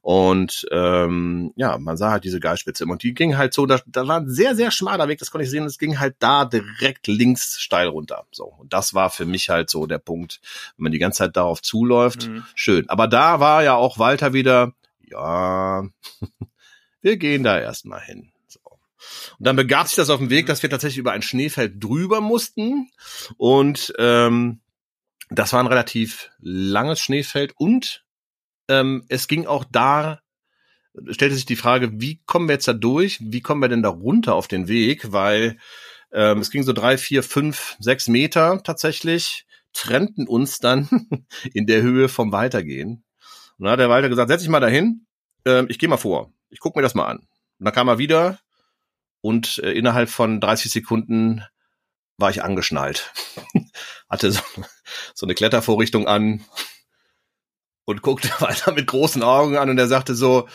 [0.01, 4.07] Und ähm, ja, man sah halt diese Geilspitze und die ging halt so, da, da
[4.07, 7.07] war ein sehr, sehr schmaler Weg, das konnte ich sehen, es ging halt da direkt
[7.07, 8.25] links steil runter.
[8.31, 10.41] So, und das war für mich halt so der Punkt,
[10.77, 12.43] wenn man die ganze Zeit darauf zuläuft, mhm.
[12.55, 12.89] schön.
[12.89, 15.83] Aber da war ja auch Walter wieder, ja,
[17.01, 18.32] wir gehen da erstmal hin.
[19.39, 22.21] Und dann begab sich das auf dem Weg, dass wir tatsächlich über ein Schneefeld drüber
[22.21, 22.89] mussten.
[23.37, 24.61] Und ähm,
[25.29, 28.03] das war ein relativ langes Schneefeld und
[28.69, 30.19] ähm, es ging auch da,
[31.09, 33.19] stellte sich die Frage, wie kommen wir jetzt da durch?
[33.21, 35.11] Wie kommen wir denn da runter auf den Weg?
[35.11, 35.57] Weil
[36.11, 41.81] ähm, es ging so drei, vier, fünf, sechs Meter tatsächlich, trennten uns dann in der
[41.81, 43.03] Höhe vom Weitergehen.
[43.57, 45.05] Und dann hat der Walter gesagt, setz dich mal dahin,
[45.45, 47.17] ähm, ich gehe mal vor, ich guck mir das mal an.
[47.17, 48.39] Und dann kam er wieder
[49.23, 51.43] und äh, innerhalb von 30 Sekunden
[52.17, 53.11] war ich angeschnallt.
[54.09, 54.41] Hatte so,
[55.15, 56.45] so eine Klettervorrichtung an
[57.85, 60.47] und guckte weiter mit großen Augen an und er sagte so,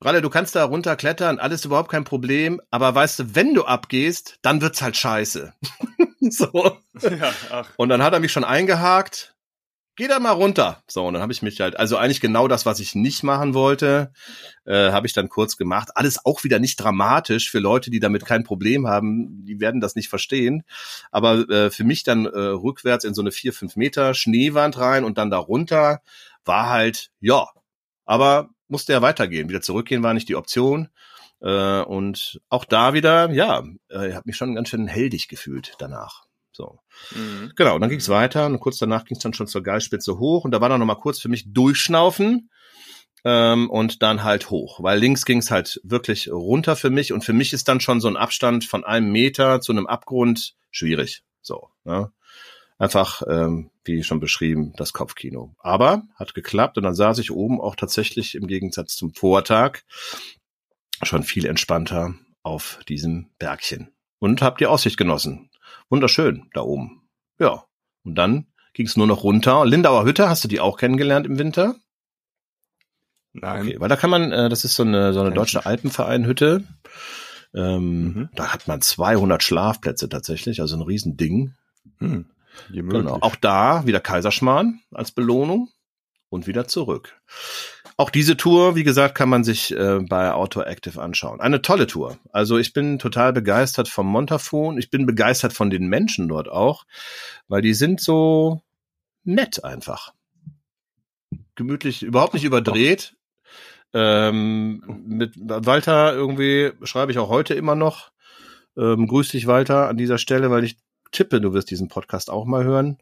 [0.00, 4.38] Ralle, du kannst da runterklettern, alles überhaupt kein Problem, aber weißt du, wenn du abgehst,
[4.42, 5.52] dann wird's halt scheiße.
[6.20, 6.78] so.
[7.02, 9.34] Ja, und dann hat er mich schon eingehakt
[9.98, 10.82] geh da mal runter.
[10.86, 13.52] So, und dann habe ich mich halt, also eigentlich genau das, was ich nicht machen
[13.52, 14.12] wollte,
[14.64, 15.90] äh, habe ich dann kurz gemacht.
[15.94, 19.96] Alles auch wieder nicht dramatisch für Leute, die damit kein Problem haben, die werden das
[19.96, 20.62] nicht verstehen.
[21.10, 25.04] Aber äh, für mich dann äh, rückwärts in so eine vier, fünf Meter Schneewand rein
[25.04, 26.00] und dann da runter,
[26.44, 27.46] war halt, ja,
[28.06, 29.48] aber musste ja weitergehen.
[29.48, 30.88] Wieder zurückgehen war nicht die Option.
[31.40, 36.27] Äh, und auch da wieder, ja, äh, habe mich schon ganz schön heldig gefühlt danach.
[36.58, 36.80] So.
[37.14, 37.52] Mhm.
[37.54, 40.18] Genau, und dann ging es weiter und kurz danach ging es dann schon zur Geilspitze
[40.18, 42.50] hoch und da war dann noch mal kurz für mich durchschnaufen
[43.24, 47.24] ähm, und dann halt hoch, weil links ging es halt wirklich runter für mich und
[47.24, 51.22] für mich ist dann schon so ein Abstand von einem Meter zu einem Abgrund schwierig.
[51.42, 52.10] So, ne?
[52.76, 55.54] Einfach, ähm, wie schon beschrieben, das Kopfkino.
[55.58, 59.82] Aber hat geklappt und dann saß ich oben auch tatsächlich im Gegensatz zum Vortag
[61.04, 65.47] schon viel entspannter auf diesem Bergchen und habe die Aussicht genossen
[65.88, 67.08] wunderschön da oben.
[67.38, 67.64] Ja.
[68.04, 69.64] Und dann ging es nur noch runter.
[69.66, 71.76] Lindauer Hütte, hast du die auch kennengelernt im Winter?
[73.32, 73.62] Nein.
[73.62, 76.64] Okay, weil da kann man, äh, das ist so eine, so eine deutsche Alpenverein-Hütte.
[77.54, 78.28] Ähm, mhm.
[78.34, 81.54] Da hat man 200 Schlafplätze tatsächlich, also ein Riesending.
[81.98, 82.26] Hm.
[82.70, 83.18] Genau.
[83.20, 85.70] Auch da wieder Kaiserschmarrn als Belohnung
[86.28, 87.20] und wieder zurück.
[88.00, 91.40] Auch diese Tour, wie gesagt, kann man sich äh, bei Outdoor Active anschauen.
[91.40, 92.16] Eine tolle Tour.
[92.30, 94.78] Also ich bin total begeistert vom Montafon.
[94.78, 96.84] Ich bin begeistert von den Menschen dort auch,
[97.48, 98.62] weil die sind so
[99.24, 100.14] nett einfach.
[101.56, 103.16] Gemütlich, überhaupt nicht überdreht.
[103.92, 108.12] Ähm, mit Walter irgendwie schreibe ich auch heute immer noch.
[108.76, 110.78] Ähm, grüß dich, Walter, an dieser Stelle, weil ich
[111.10, 112.98] tippe, du wirst diesen Podcast auch mal hören.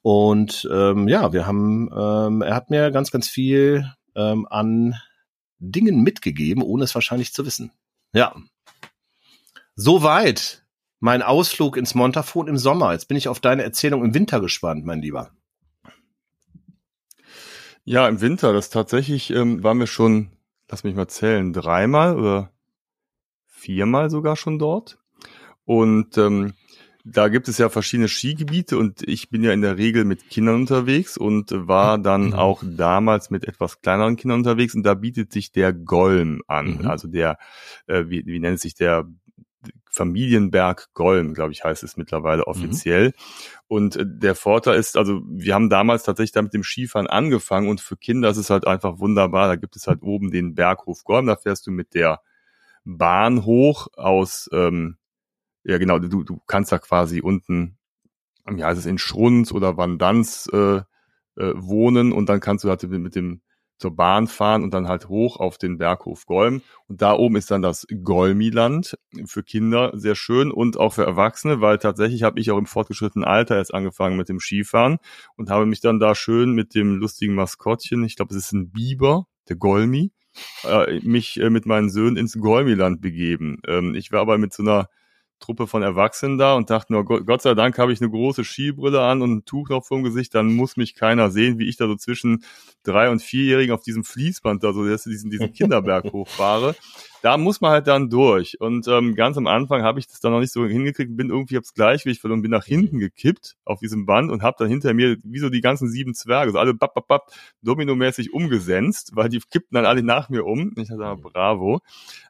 [0.00, 3.84] Und ähm, ja, wir haben, ähm, er hat mir ganz, ganz viel
[4.18, 4.96] ähm, an
[5.58, 7.72] Dingen mitgegeben, ohne es wahrscheinlich zu wissen.
[8.12, 8.34] Ja.
[9.74, 10.64] Soweit
[11.00, 12.92] mein Ausflug ins Montafon im Sommer.
[12.92, 15.30] Jetzt bin ich auf deine Erzählung im Winter gespannt, mein Lieber.
[17.84, 20.32] Ja, im Winter, das tatsächlich ähm, waren wir schon,
[20.68, 22.52] lass mich mal zählen, dreimal oder
[23.46, 24.98] viermal sogar schon dort.
[25.64, 26.54] Und ähm,
[27.10, 30.56] da gibt es ja verschiedene Skigebiete und ich bin ja in der Regel mit Kindern
[30.56, 32.34] unterwegs und war dann mhm.
[32.34, 36.78] auch damals mit etwas kleineren Kindern unterwegs und da bietet sich der Golm an.
[36.78, 36.86] Mhm.
[36.86, 37.38] Also der,
[37.86, 39.06] äh, wie, wie nennt sich der
[39.90, 42.48] Familienberg Golm, glaube ich, heißt es mittlerweile mhm.
[42.48, 43.06] offiziell.
[43.06, 43.12] Mhm.
[43.68, 47.68] Und äh, der Vorteil ist, also wir haben damals tatsächlich da mit dem Skifahren angefangen
[47.68, 49.48] und für Kinder ist es halt einfach wunderbar.
[49.48, 52.20] Da gibt es halt oben den Berghof Golm, da fährst du mit der
[52.84, 54.97] Bahn hoch aus ähm,
[55.68, 57.76] ja, genau, du, du kannst da quasi unten,
[58.56, 60.82] ja, ist es in Schrunz oder Vandanz äh, äh,
[61.36, 63.42] wohnen und dann kannst du halt mit, mit dem
[63.76, 66.62] zur Bahn fahren und dann halt hoch auf den Berghof Golm.
[66.88, 71.60] Und da oben ist dann das Golmiland für Kinder sehr schön und auch für Erwachsene,
[71.60, 74.96] weil tatsächlich habe ich auch im fortgeschrittenen Alter erst angefangen mit dem Skifahren
[75.36, 78.70] und habe mich dann da schön mit dem lustigen Maskottchen, ich glaube, es ist ein
[78.72, 80.12] Biber, der Golmi,
[80.64, 83.60] äh, mich äh, mit meinen Söhnen ins Golmiland begeben.
[83.68, 84.88] Ähm, ich war aber mit so einer
[85.40, 89.02] Truppe von Erwachsenen da und dachte nur, Gott sei Dank habe ich eine große Skibrille
[89.02, 91.86] an und ein Tuch noch vorm Gesicht, dann muss mich keiner sehen, wie ich da
[91.86, 92.44] so zwischen
[92.82, 96.74] drei und vierjährigen auf diesem Fließband da so diesen, diesen Kinderberg hochfahre.
[97.22, 98.60] Da muss man halt dann durch.
[98.60, 101.58] Und ähm, ganz am Anfang habe ich das dann noch nicht so hingekriegt, bin irgendwie
[101.58, 105.16] aufs Gleichgewicht verloren, bin nach hinten gekippt auf diesem Band und habe dann hinter mir
[105.24, 109.40] wie so die ganzen sieben Zwerge, so alle bap, bap, bap, dominomäßig umgesenzt, weil die
[109.40, 110.74] kippten dann alle nach mir um.
[110.76, 111.80] Ich dachte, bravo.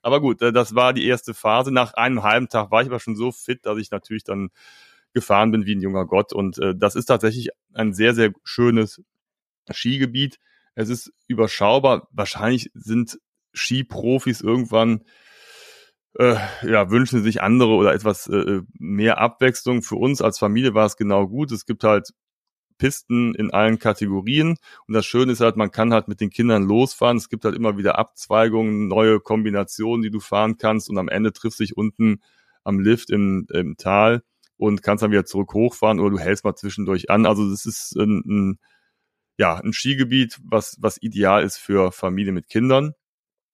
[0.03, 1.72] Aber gut, äh, das war die erste Phase.
[1.72, 4.51] Nach einem halben Tag war ich aber schon so fit, dass ich natürlich dann
[5.12, 6.33] gefahren bin wie ein junger Gott.
[6.33, 9.03] Und äh, das ist tatsächlich ein sehr, sehr schönes
[9.70, 10.38] Skigebiet.
[10.74, 12.09] Es ist überschaubar.
[12.12, 13.18] Wahrscheinlich sind
[13.59, 15.05] Skiprofis irgendwann
[16.18, 19.83] äh, ja, wünschen sich andere oder etwas äh, mehr Abwechslung.
[19.83, 21.53] Für uns als Familie war es genau gut.
[21.53, 22.11] Es gibt halt
[22.79, 24.57] Pisten in allen Kategorien.
[24.87, 27.16] Und das Schöne ist halt, man kann halt mit den Kindern losfahren.
[27.16, 30.88] Es gibt halt immer wieder Abzweigungen, neue Kombinationen, die du fahren kannst.
[30.88, 32.23] Und am Ende triffst dich unten
[32.64, 34.23] am Lift im, im Tal
[34.57, 37.27] und kannst dann wieder zurück hochfahren oder du hältst mal zwischendurch an.
[37.27, 38.59] Also das ist ein, ein
[39.38, 42.94] ja, ein Skigebiet, was, was ideal ist für Familie mit Kindern.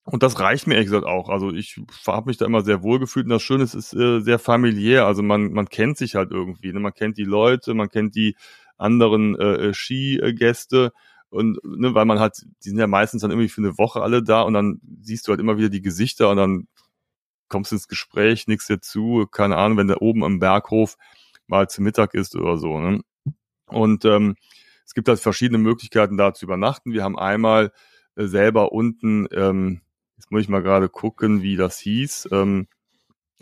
[0.04, 1.30] Und das reicht mir ehrlich gesagt auch.
[1.30, 4.20] Also ich habe mich da immer sehr wohl gefühlt und das Schöne ist, ist äh,
[4.20, 5.06] sehr familiär.
[5.06, 6.72] Also man, man kennt sich halt irgendwie.
[6.72, 6.80] Ne?
[6.80, 8.36] Man kennt die Leute, man kennt die
[8.76, 10.92] anderen äh, äh Skigäste
[11.30, 14.22] und ne, weil man halt, die sind ja meistens dann irgendwie für eine Woche alle
[14.22, 16.68] da und dann siehst du halt immer wieder die Gesichter und dann
[17.48, 20.96] kommst ins Gespräch, nichts dazu, keine Ahnung, wenn der oben am Berghof
[21.46, 22.78] mal zu Mittag ist oder so.
[22.78, 23.00] Ne?
[23.66, 24.36] Und ähm,
[24.84, 26.92] es gibt halt verschiedene Möglichkeiten, da zu übernachten.
[26.92, 27.72] Wir haben einmal
[28.16, 29.80] äh, selber unten, ähm,
[30.16, 32.66] jetzt muss ich mal gerade gucken, wie das hieß, ähm,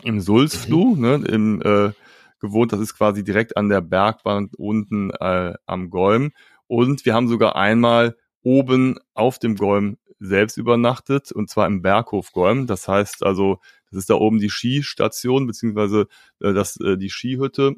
[0.03, 1.01] im Sulzfluh, mhm.
[1.01, 1.91] ne, im äh,
[2.39, 6.31] gewohnt, das ist quasi direkt an der Bergwand unten äh, am Golm.
[6.67, 12.31] Und wir haben sogar einmal oben auf dem Golm selbst übernachtet, und zwar im Berghof
[12.31, 12.67] Golm.
[12.67, 13.59] Das heißt also,
[13.89, 16.07] das ist da oben die Skistation, beziehungsweise
[16.39, 17.75] äh, das, äh, die Skihütte.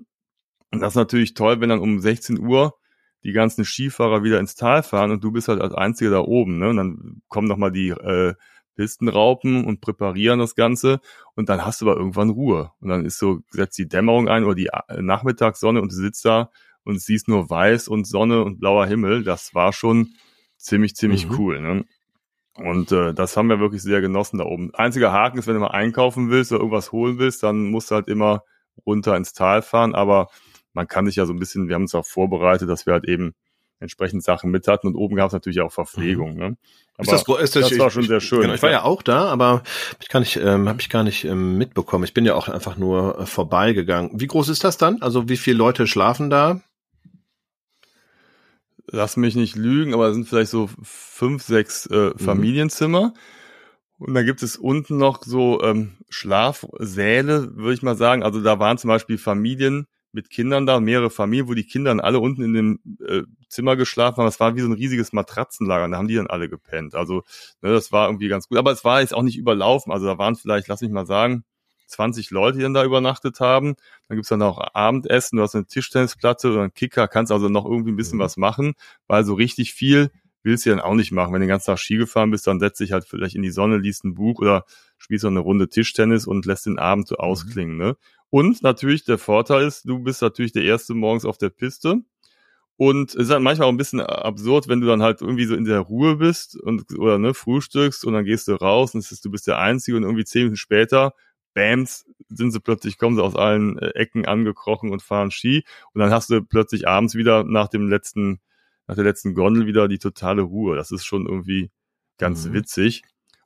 [0.71, 2.75] Und das ist natürlich toll, wenn dann um 16 Uhr
[3.23, 6.60] die ganzen Skifahrer wieder ins Tal fahren und du bist halt als Einziger da oben.
[6.60, 6.69] Ne?
[6.69, 8.34] Und dann kommen nochmal die äh,
[8.75, 10.99] Pistenraupen und präparieren das Ganze
[11.35, 12.71] und dann hast du aber irgendwann Ruhe.
[12.79, 16.25] Und dann ist so, setzt die Dämmerung ein oder die äh, Nachmittagssonne und du sitzt
[16.25, 16.49] da
[16.83, 19.23] und siehst nur weiß und Sonne und blauer Himmel.
[19.23, 20.13] Das war schon
[20.57, 21.35] ziemlich, ziemlich mhm.
[21.38, 21.61] cool.
[21.61, 21.85] Ne?
[22.55, 24.73] Und äh, das haben wir wirklich sehr genossen da oben.
[24.73, 27.95] Einziger Haken ist, wenn du mal einkaufen willst oder irgendwas holen willst, dann musst du
[27.95, 28.43] halt immer
[28.85, 29.93] runter ins Tal fahren.
[29.93, 30.29] Aber
[30.73, 33.07] man kann sich ja so ein bisschen, wir haben uns auch vorbereitet, dass wir halt
[33.07, 33.33] eben
[33.79, 36.33] entsprechend Sachen mit hatten und oben gab es natürlich auch Verpflegung.
[36.33, 36.39] Mhm.
[36.39, 36.57] Ne?
[36.97, 38.41] Aber ist das, ist das, das war schon sehr schön.
[38.41, 39.63] Genau, ich war ja auch da, aber
[40.01, 42.05] ich kann nicht, ähm, habe ich gar nicht ähm, mitbekommen.
[42.05, 44.11] Ich bin ja auch einfach nur äh, vorbeigegangen.
[44.13, 45.01] Wie groß ist das dann?
[45.01, 46.61] Also wie viele Leute schlafen da?
[48.88, 52.19] Lass mich nicht lügen, aber es sind vielleicht so fünf, sechs äh, mhm.
[52.19, 53.13] Familienzimmer.
[53.97, 58.23] Und dann gibt es unten noch so ähm, Schlafsäle, würde ich mal sagen.
[58.23, 61.99] Also da waren zum Beispiel Familien, mit Kindern da, mehrere Familien, wo die Kinder dann
[61.99, 64.25] alle unten in dem äh, Zimmer geschlafen haben.
[64.25, 65.88] Das war wie so ein riesiges Matratzenlager.
[65.89, 66.95] Da haben die dann alle gepennt.
[66.95, 67.23] Also
[67.62, 68.58] ne, das war irgendwie ganz gut.
[68.58, 69.91] Aber es war jetzt auch nicht überlaufen.
[69.91, 71.43] Also da waren vielleicht, lass mich mal sagen,
[71.88, 73.75] 20 Leute, die dann da übernachtet haben.
[74.08, 77.65] Dann gibt's dann auch Abendessen, du hast eine Tischtennisplatte oder einen Kicker, kannst also noch
[77.65, 78.23] irgendwie ein bisschen mhm.
[78.23, 78.73] was machen,
[79.08, 80.12] weil so richtig viel
[80.43, 81.34] willst du dann auch nicht machen.
[81.34, 83.49] Wenn du den ganzen Tag Ski gefahren bist, dann setzt dich halt vielleicht in die
[83.49, 84.63] Sonne, liest ein Buch oder
[84.97, 87.21] spielst so eine Runde Tischtennis und lässt den Abend so mhm.
[87.21, 87.78] ausklingen.
[87.78, 87.97] Ne?
[88.29, 92.01] Und natürlich der Vorteil ist, du bist natürlich der Erste morgens auf der Piste.
[92.77, 95.55] Und es ist halt manchmal auch ein bisschen absurd, wenn du dann halt irgendwie so
[95.55, 99.23] in der Ruhe bist und oder ne, frühstückst und dann gehst du raus und ist,
[99.23, 101.13] du bist der Einzige und irgendwie zehn Minuten später,
[101.53, 105.63] bams, sind sie plötzlich, kommen sie aus allen äh, Ecken angekrochen und fahren Ski.
[105.93, 108.41] Und dann hast du plötzlich abends wieder nach dem letzten,
[108.88, 110.75] nach der letzten Gondel wieder die totale Ruhe.
[110.75, 111.71] Das ist schon irgendwie
[112.17, 112.53] ganz mhm.
[112.53, 113.03] witzig.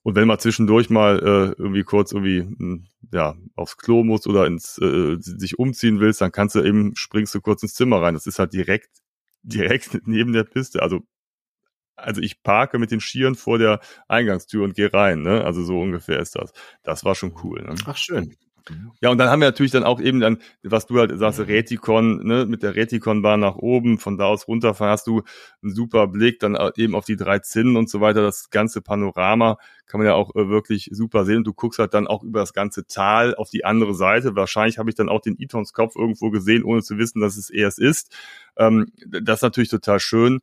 [0.09, 4.47] Und wenn man zwischendurch mal äh, irgendwie kurz irgendwie hm, ja aufs Klo muss oder
[4.47, 8.15] ins äh, sich umziehen willst, dann kannst du eben springst du kurz ins Zimmer rein.
[8.15, 8.89] Das ist halt direkt
[9.43, 10.81] direkt neben der Piste.
[10.81, 11.01] Also
[11.95, 15.21] also ich parke mit den Skiern vor der Eingangstür und gehe rein.
[15.21, 15.43] Ne?
[15.43, 16.53] Also so ungefähr ist das.
[16.81, 17.61] Das war schon cool.
[17.61, 17.75] Ne?
[17.85, 18.35] Ach schön.
[19.01, 22.25] Ja, und dann haben wir natürlich dann auch eben dann, was du halt sagst, Retikon,
[22.25, 25.23] ne, mit der Retikon-Bahn nach oben, von da aus runterfahren, hast du
[25.63, 29.57] einen super Blick, dann eben auf die drei Zinnen und so weiter, das ganze Panorama
[29.89, 31.37] kann man ja auch äh, wirklich super sehen.
[31.37, 34.35] Und du guckst halt dann auch über das ganze Tal auf die andere Seite.
[34.35, 37.49] Wahrscheinlich habe ich dann auch den Itons Kopf irgendwo gesehen, ohne zu wissen, dass es
[37.49, 38.15] erst ist.
[38.55, 40.41] Ähm, das ist natürlich total schön.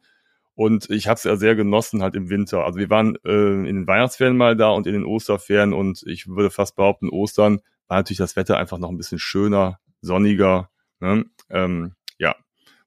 [0.56, 2.64] Und ich habe es ja sehr genossen halt im Winter.
[2.64, 6.26] Also wir waren äh, in den Weihnachtsferien mal da und in den Osterferien und ich
[6.26, 10.70] würde fast behaupten, Ostern war natürlich das Wetter einfach noch ein bisschen schöner, sonniger.
[11.00, 11.24] Ne?
[11.50, 12.34] Ähm, ja,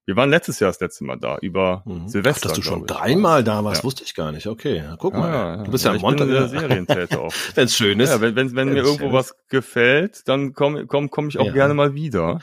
[0.05, 2.07] wir waren letztes Jahr das letzte Mal da, über mhm.
[2.07, 2.49] Silvester.
[2.49, 3.83] Ach, dass du schon dreimal da warst, ja.
[3.83, 4.47] wusste ich gar nicht.
[4.47, 5.31] Okay, guck mal.
[5.31, 7.33] Ja, du bist ja, ja Montag der Serientäter auch.
[7.55, 8.09] wenn es schön ist.
[8.09, 11.73] Ja, wenn, wenn, wenn mir irgendwo was gefällt, dann komme komm, komm ich auch gerne
[11.75, 12.39] mal wieder.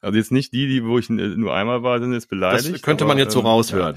[0.00, 2.74] Also jetzt nicht die, die, wo ich nur einmal war, sind jetzt beleidigt.
[2.74, 3.96] Das könnte aber, man jetzt so ähm, raushören.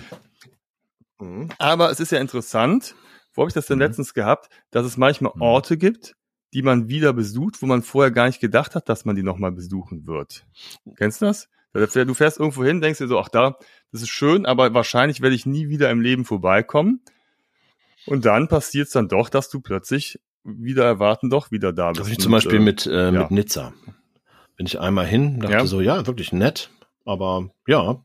[1.19, 1.49] Mhm.
[1.59, 2.95] Aber es ist ja interessant,
[3.33, 3.83] wo habe ich das denn mhm.
[3.83, 5.41] letztens gehabt, dass es manchmal mhm.
[5.41, 6.15] Orte gibt,
[6.53, 9.51] die man wieder besucht, wo man vorher gar nicht gedacht hat, dass man die nochmal
[9.51, 10.45] besuchen wird.
[10.97, 11.49] Kennst du das?
[11.73, 13.57] Du fährst irgendwo hin, denkst dir so, ach da,
[13.91, 17.01] das ist schön, aber wahrscheinlich werde ich nie wieder im Leben vorbeikommen.
[18.05, 22.01] Und dann passiert es dann doch, dass du plötzlich wieder erwarten doch wieder da bist.
[22.01, 23.11] Das ich zum Beispiel äh, mit, äh, ja.
[23.11, 23.73] mit Nizza.
[24.55, 25.65] Bin ich einmal hin, dachte ja.
[25.65, 26.71] so, ja, wirklich nett,
[27.05, 28.03] aber ja,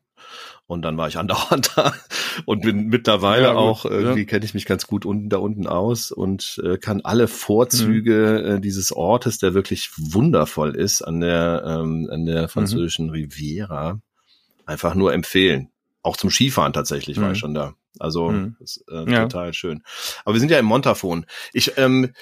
[0.66, 1.94] und dann war ich andauernd da
[2.44, 4.26] und bin mittlerweile ja, auch, irgendwie ja.
[4.26, 8.50] kenne ich mich ganz gut unten da unten aus und äh, kann alle Vorzüge mhm.
[8.56, 12.48] äh, dieses Ortes, der wirklich wundervoll ist, an der, ähm, an der mhm.
[12.48, 13.12] französischen mhm.
[13.12, 14.00] Riviera,
[14.66, 15.70] einfach nur empfehlen.
[16.02, 17.22] Auch zum Skifahren tatsächlich mhm.
[17.22, 17.40] war ich mhm.
[17.40, 17.74] schon da.
[17.98, 18.56] Also mhm.
[18.60, 19.22] ist, äh, ja.
[19.22, 19.82] total schön.
[20.24, 21.26] Aber wir sind ja im Montafon.
[21.52, 22.12] Ich, ähm,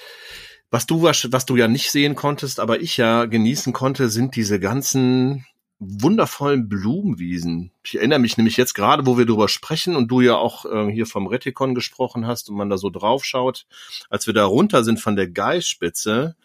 [0.69, 4.35] was du was, was du ja nicht sehen konntest, aber ich ja genießen konnte, sind
[4.35, 5.45] diese ganzen
[5.85, 7.71] wundervollen Blumenwiesen.
[7.83, 10.91] Ich erinnere mich nämlich jetzt gerade, wo wir drüber sprechen und du ja auch äh,
[10.91, 13.65] hier vom Retikon gesprochen hast und man da so drauf schaut,
[14.09, 16.35] als wir da runter sind von der Geißspitze,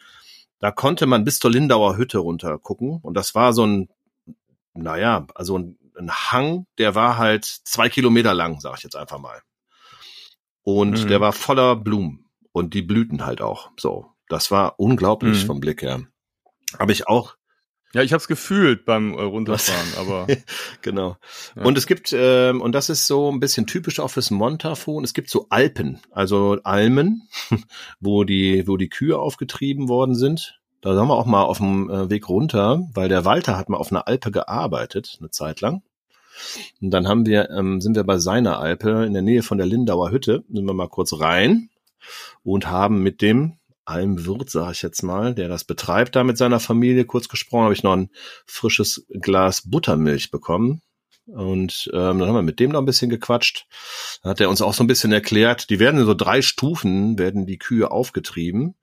[0.58, 3.88] da konnte man bis zur Lindauer Hütte runter gucken und das war so ein,
[4.74, 9.18] naja, also ein, ein Hang, der war halt zwei Kilometer lang, sag ich jetzt einfach
[9.18, 9.42] mal.
[10.62, 11.08] Und mhm.
[11.08, 13.70] der war voller Blumen und die blühten halt auch.
[13.78, 15.46] So, das war unglaublich mhm.
[15.46, 16.02] vom Blick her.
[16.78, 17.37] Habe ich auch
[17.94, 20.26] ja, ich habe es gefühlt beim äh, Runterfahren, aber
[20.82, 21.16] genau.
[21.56, 21.62] Ja.
[21.62, 25.04] Und es gibt ähm, und das ist so ein bisschen typisch auch fürs Montafon.
[25.04, 27.28] Es gibt so Alpen, also Almen,
[28.00, 30.60] wo die wo die Kühe aufgetrieben worden sind.
[30.80, 33.78] Da sind wir auch mal auf dem äh, Weg runter, weil der Walter hat mal
[33.78, 35.82] auf einer Alpe gearbeitet eine Zeit lang.
[36.80, 39.66] Und dann haben wir ähm, sind wir bei seiner Alpe in der Nähe von der
[39.66, 40.44] Lindauer Hütte.
[40.52, 41.70] Sind wir mal kurz rein
[42.44, 43.54] und haben mit dem
[43.88, 47.74] Almwirt, sage ich jetzt mal, der das betreibt, da mit seiner Familie kurz gesprochen, habe
[47.74, 48.10] ich noch ein
[48.46, 50.82] frisches Glas Buttermilch bekommen.
[51.26, 53.66] Und ähm, dann haben wir mit dem noch ein bisschen gequatscht.
[54.22, 57.18] Dann hat er uns auch so ein bisschen erklärt, die werden in so drei Stufen,
[57.18, 58.76] werden die Kühe aufgetrieben,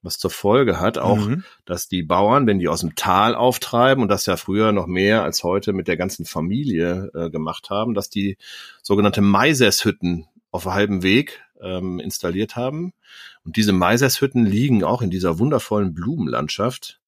[0.00, 1.44] was zur Folge hat auch, mhm.
[1.66, 5.22] dass die Bauern, wenn die aus dem Tal auftreiben und das ja früher noch mehr
[5.22, 8.38] als heute mit der ganzen Familie äh, gemacht haben, dass die
[8.82, 12.92] sogenannte Maisershütten auf halbem Weg ähm, installiert haben.
[13.44, 17.00] Und diese Maisershütten liegen auch in dieser wundervollen Blumenlandschaft.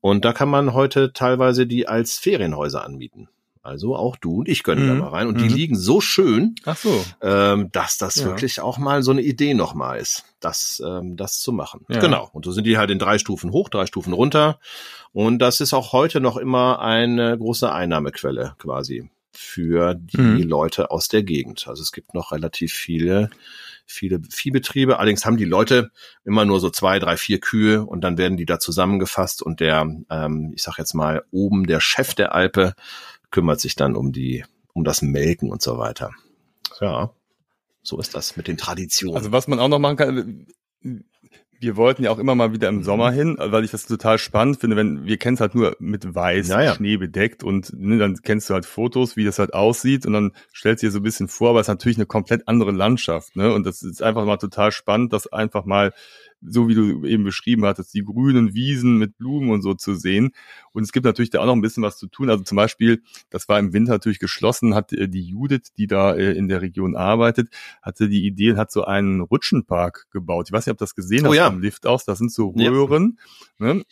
[0.00, 3.28] Und da kann man heute teilweise die als Ferienhäuser anmieten.
[3.66, 4.88] Also auch du und ich können mhm.
[4.88, 5.26] da mal rein.
[5.26, 5.48] Und mhm.
[5.48, 7.04] die liegen so schön, Ach so.
[7.20, 8.26] ähm, dass das ja.
[8.26, 11.84] wirklich auch mal so eine Idee nochmal ist, das, ähm, das zu machen.
[11.88, 11.98] Ja.
[11.98, 12.30] Genau.
[12.32, 14.60] Und so sind die halt in drei Stufen hoch, drei Stufen runter.
[15.12, 20.42] Und das ist auch heute noch immer eine große Einnahmequelle quasi für die mhm.
[20.42, 21.66] Leute aus der Gegend.
[21.66, 23.30] Also es gibt noch relativ viele
[23.86, 24.98] viele Viehbetriebe.
[24.98, 25.90] Allerdings haben die Leute
[26.24, 29.86] immer nur so zwei, drei, vier Kühe und dann werden die da zusammengefasst und der,
[30.10, 32.74] ähm, ich sag jetzt mal, oben der Chef der Alpe
[33.30, 36.10] kümmert sich dann um die, um das Melken und so weiter.
[36.80, 37.10] Ja,
[37.82, 39.16] so ist das mit den Traditionen.
[39.16, 40.46] Also was man auch noch machen kann,
[41.60, 43.14] wir wollten ja auch immer mal wieder im Sommer mhm.
[43.14, 46.48] hin, weil ich das total spannend finde, wenn wir kennen es halt nur mit weiß,
[46.48, 46.74] naja.
[46.74, 50.32] Schnee bedeckt und ne, dann kennst du halt Fotos, wie das halt aussieht und dann
[50.54, 53.36] stellst du dir so ein bisschen vor, aber es ist natürlich eine komplett andere Landschaft,
[53.36, 53.52] ne?
[53.52, 55.92] Und das ist einfach mal total spannend, das einfach mal
[56.42, 60.32] so wie du eben beschrieben hattest, die grünen Wiesen mit Blumen und so zu sehen.
[60.72, 62.30] Und es gibt natürlich da auch noch ein bisschen was zu tun.
[62.30, 66.14] Also zum Beispiel, das war im Winter natürlich geschlossen, hat äh, die Judith, die da
[66.14, 67.48] äh, in der Region arbeitet,
[67.82, 70.48] hatte die Idee und hat so einen Rutschenpark gebaut.
[70.48, 71.50] Ich weiß nicht, ob du das gesehen oh, hast ja.
[71.50, 72.04] vom Lift aus.
[72.04, 73.18] Das sind so Röhren.
[73.58, 73.74] Ja.
[73.74, 73.84] Ne?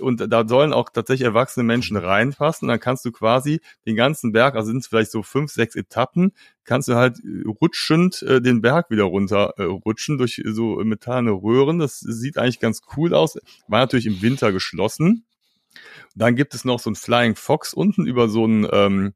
[0.00, 2.68] Und da sollen auch tatsächlich erwachsene Menschen reinpassen.
[2.68, 6.32] Dann kannst du quasi den ganzen Berg, also sind es vielleicht so fünf, sechs Etappen,
[6.64, 11.32] kannst du halt äh, rutschend äh, den Berg wieder runter äh, rutschen durch so metallene
[11.32, 11.78] Röhren.
[11.78, 13.36] Das sieht eigentlich ganz cool aus.
[13.68, 15.26] War natürlich im Winter geschlossen.
[16.14, 19.14] Dann gibt es noch so ein Flying Fox unten über so ein ähm,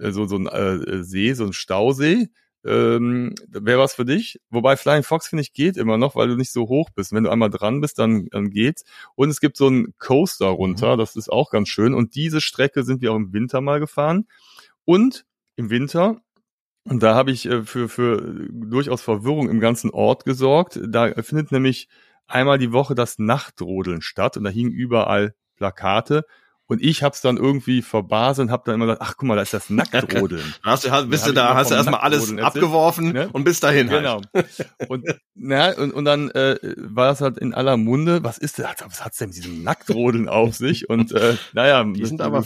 [0.00, 2.28] äh, so, so ein äh, See, so ein Stausee.
[2.64, 4.38] Ähm, Wäre was für dich.
[4.50, 7.12] Wobei Flying Fox, finde ich, geht immer noch, weil du nicht so hoch bist.
[7.12, 8.84] Wenn du einmal dran bist, dann, dann geht's.
[9.14, 10.98] Und es gibt so einen Coaster runter, mhm.
[10.98, 11.94] das ist auch ganz schön.
[11.94, 14.26] Und diese Strecke sind wir auch im Winter mal gefahren.
[14.84, 15.24] Und
[15.56, 16.20] im Winter
[16.90, 20.80] und da habe ich äh, für, für durchaus Verwirrung im ganzen Ort gesorgt.
[20.84, 21.88] Da findet nämlich
[22.26, 26.26] einmal die Woche das Nachtrodeln statt und da hingen überall Plakate.
[26.66, 29.36] Und ich habe es dann irgendwie verbaselt und habe dann immer gesagt, ach guck mal,
[29.36, 30.42] da ist das Nacktrodeln.
[30.64, 33.28] hast du, hast, bist du da, hast du erstmal alles abgeworfen ne?
[33.32, 34.02] und bis dahin halt.
[34.32, 34.48] Genau.
[34.88, 35.04] Und,
[35.36, 38.66] na, und, und dann äh, war das halt in aller Munde, was ist das?
[38.84, 40.90] Was hat's denn mit diesem Nacktrodeln auf sich?
[40.90, 42.44] Und äh, naja, die sind aber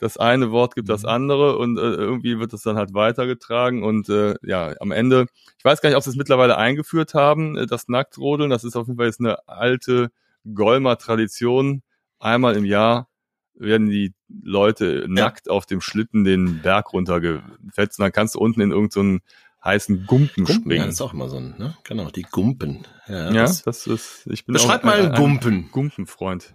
[0.00, 1.08] das eine Wort gibt das mhm.
[1.08, 5.26] andere und äh, irgendwie wird das dann halt weitergetragen und äh, ja, am Ende,
[5.58, 8.76] ich weiß gar nicht, ob sie es mittlerweile eingeführt haben, äh, das Nacktrodeln, das ist
[8.76, 10.10] auf jeden Fall jetzt eine alte
[10.54, 11.82] Golmer Tradition.
[12.18, 13.08] Einmal im Jahr
[13.54, 15.08] werden die Leute ja.
[15.08, 19.24] nackt auf dem Schlitten den Berg runtergefetzt und dann kannst du unten in irgendeinen so
[19.64, 20.80] heißen Gumpen, Gumpen springen.
[20.80, 21.76] Ja, das ist auch immer so ein, ne?
[21.84, 22.86] Genau, die Gumpen.
[23.06, 25.70] Ja, ja das, das, ist, ich bin Beschreib mal einen Gumpen.
[25.70, 26.54] Gumpenfreund.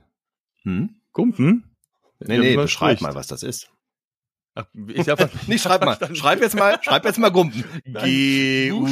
[0.63, 0.95] Hm?
[1.13, 1.74] Gumpen?
[2.19, 3.69] Nee, nee, beschreib mal, was das ist.
[4.55, 5.97] Ach, ich hab nicht schreib mal.
[6.15, 7.65] Schreib jetzt mal, schreib jetzt mal Gumpen.
[7.85, 8.87] G U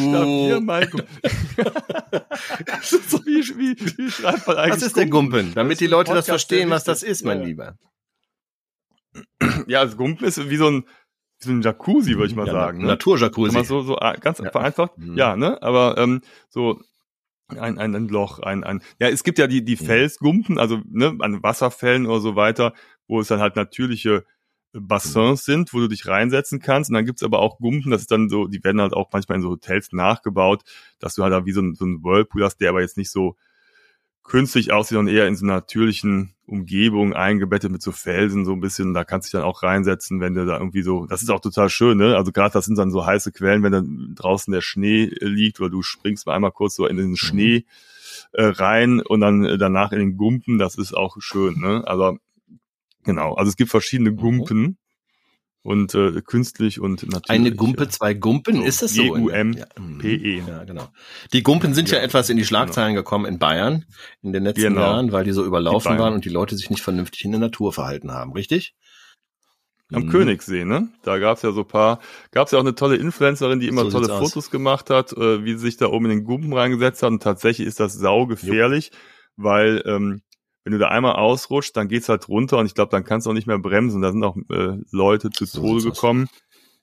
[0.62, 1.08] mal Gumpen.
[2.82, 4.76] so wie, wie, wie schreibt man eigentlich?
[4.76, 5.54] Was ist der Gumpen?
[5.54, 7.78] Damit die Leute das verstehen, was das ist, mein Lieber.
[9.68, 10.86] Ja, also Gumpen ist wie so ein
[11.40, 12.80] wie so ein Jacuzzi, würde ich mal ja, sagen.
[12.80, 12.88] Ne?
[12.88, 13.64] Naturjacuzzi.
[13.64, 14.52] So, so ah, ganz ja.
[14.52, 14.98] vereinfacht.
[14.98, 15.18] Mhm.
[15.18, 15.62] Ja, ne?
[15.62, 16.82] Aber ähm, so
[17.48, 18.82] ein, ein, ein Loch, ein, ein.
[19.00, 19.86] Ja, es gibt ja die, die mhm.
[19.86, 22.74] Felsgumpen, also ne, an Wasserfällen oder so weiter,
[23.08, 24.26] wo es dann halt natürliche
[24.74, 26.90] Bassins sind, wo du dich reinsetzen kannst.
[26.90, 29.38] Und dann gibt's aber auch Gumpen, das ist dann so, die werden halt auch manchmal
[29.38, 30.64] in so Hotels nachgebaut,
[31.00, 33.12] dass du halt da wie so ein, so ein Whirlpool hast, der aber jetzt nicht
[33.12, 33.36] so
[34.24, 38.62] künstlich aussieht, sondern eher in so einer natürlichen Umgebung eingebettet mit so Felsen so ein
[38.62, 38.94] bisschen.
[38.94, 41.42] Da kannst du dich dann auch reinsetzen, wenn du da irgendwie so, das ist auch
[41.42, 42.16] total schön, ne?
[42.16, 45.70] Also gerade das sind dann so heiße Quellen, wenn dann draußen der Schnee liegt oder
[45.70, 47.66] du springst mal einmal kurz so in den Schnee
[48.32, 51.84] äh, rein und dann äh, danach in den Gumpen, das ist auch schön, ne?
[51.86, 52.18] Also
[53.04, 54.18] Genau, also es gibt verschiedene mhm.
[54.18, 54.78] Gumpen
[55.64, 57.30] und äh, künstlich und natürlich.
[57.30, 59.04] Eine Gumpe, zwei Gumpen, so, ist das so?
[59.04, 60.42] G-U-M-P-E.
[60.42, 60.48] Mhm.
[60.48, 60.90] Ja, genau.
[61.32, 63.04] Die Gumpen sind ja, ja etwas in die Schlagzeilen genau.
[63.04, 63.86] gekommen in Bayern
[64.22, 64.82] in den letzten genau.
[64.82, 67.40] Jahren, weil die so überlaufen die waren und die Leute sich nicht vernünftig in der
[67.40, 68.76] Natur verhalten haben, richtig?
[69.92, 70.10] Am mhm.
[70.10, 70.90] Königssee, ne?
[71.04, 72.00] Da gab's ja so paar,
[72.32, 74.52] gab's ja auch eine tolle Influencerin, die immer so tolle Fotos aus.
[74.52, 77.12] gemacht hat, äh, wie sie sich da oben in den Gumpen reingesetzt hat.
[77.12, 78.96] Und tatsächlich ist das saugefährlich, Jupp.
[79.38, 80.22] weil ähm,
[80.64, 83.32] wenn du da einmal ausrutscht, dann geht's halt runter und ich glaube, dann kannst du
[83.32, 84.02] auch nicht mehr bremsen.
[84.02, 86.30] Da sind auch äh, Leute zu so Tode gekommen,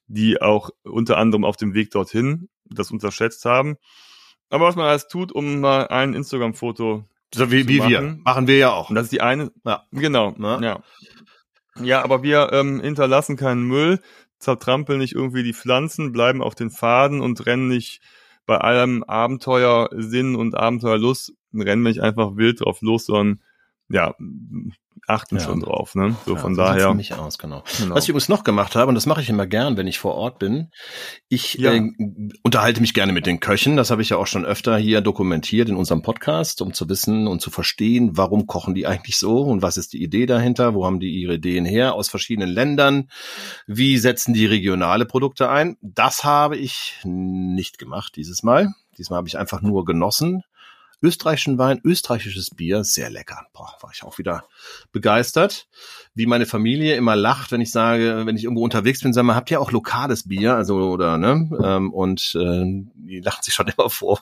[0.07, 3.77] die auch unter anderem auf dem Weg dorthin das unterschätzt haben.
[4.51, 8.19] Aber was man alles tut, um mal ein Instagram-Foto so wie, zu wie machen, wir
[8.25, 8.91] machen wir ja auch.
[8.91, 9.53] Und das ist die eine.
[9.65, 9.87] Ja.
[9.93, 10.35] Genau.
[10.37, 10.61] Na?
[10.61, 10.83] Ja.
[11.81, 14.01] Ja, aber wir ähm, hinterlassen keinen Müll,
[14.39, 18.01] zertrampeln nicht irgendwie die Pflanzen, bleiben auf den Faden und rennen nicht
[18.45, 23.41] bei allem Abenteuersinn und Abenteuerlust, rennen wir nicht einfach wild drauf los, sondern
[23.91, 24.15] ja,
[25.07, 25.43] achten ja.
[25.43, 26.17] schon drauf, ne?
[26.25, 26.95] So ja, von so daher.
[26.95, 27.65] Mich aus, genau.
[27.79, 27.95] genau.
[27.95, 30.15] Was ich übrigens noch gemacht habe, und das mache ich immer gern, wenn ich vor
[30.15, 30.71] Ort bin,
[31.29, 31.73] ich ja.
[31.73, 31.91] äh,
[32.43, 33.77] unterhalte mich gerne mit den Köchen.
[33.77, 37.27] Das habe ich ja auch schon öfter hier dokumentiert in unserem Podcast, um zu wissen
[37.27, 40.87] und zu verstehen, warum kochen die eigentlich so und was ist die Idee dahinter, wo
[40.87, 43.11] haben die ihre Ideen her aus verschiedenen Ländern,
[43.67, 45.77] wie setzen die regionale Produkte ein.
[45.83, 48.73] Das habe ich nicht gemacht dieses Mal.
[48.97, 50.45] Diesmal habe ich einfach nur genossen
[51.03, 53.47] österreichischen Wein, österreichisches Bier, sehr lecker.
[53.53, 54.45] Boah, war ich auch wieder
[54.93, 55.67] begeistert.
[56.15, 59.35] Wie meine Familie immer lacht, wenn ich sage, wenn ich irgendwo unterwegs bin, sagen wir,
[59.35, 60.55] habt ihr auch lokales Bier?
[60.55, 61.51] Also, oder, ne?
[61.63, 64.21] Ähm, und äh, die lachen sich schon immer vor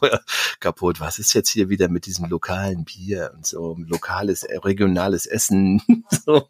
[0.61, 1.01] kaputt.
[1.01, 5.83] Was ist jetzt hier wieder mit diesem lokalen Bier und so, lokales, regionales Essen?
[6.25, 6.49] so.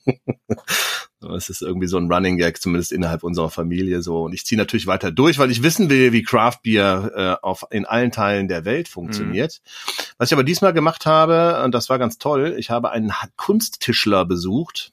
[1.21, 4.23] Es ist irgendwie so ein Running Gag, zumindest innerhalb unserer Familie so.
[4.23, 7.12] Und ich ziehe natürlich weiter durch, weil ich wissen will, wie Craft Beer
[7.43, 9.61] äh, auf, in allen Teilen der Welt funktioniert.
[9.64, 10.12] Mhm.
[10.19, 14.25] Was ich aber diesmal gemacht habe, und das war ganz toll, ich habe einen Kunsttischler
[14.25, 14.93] besucht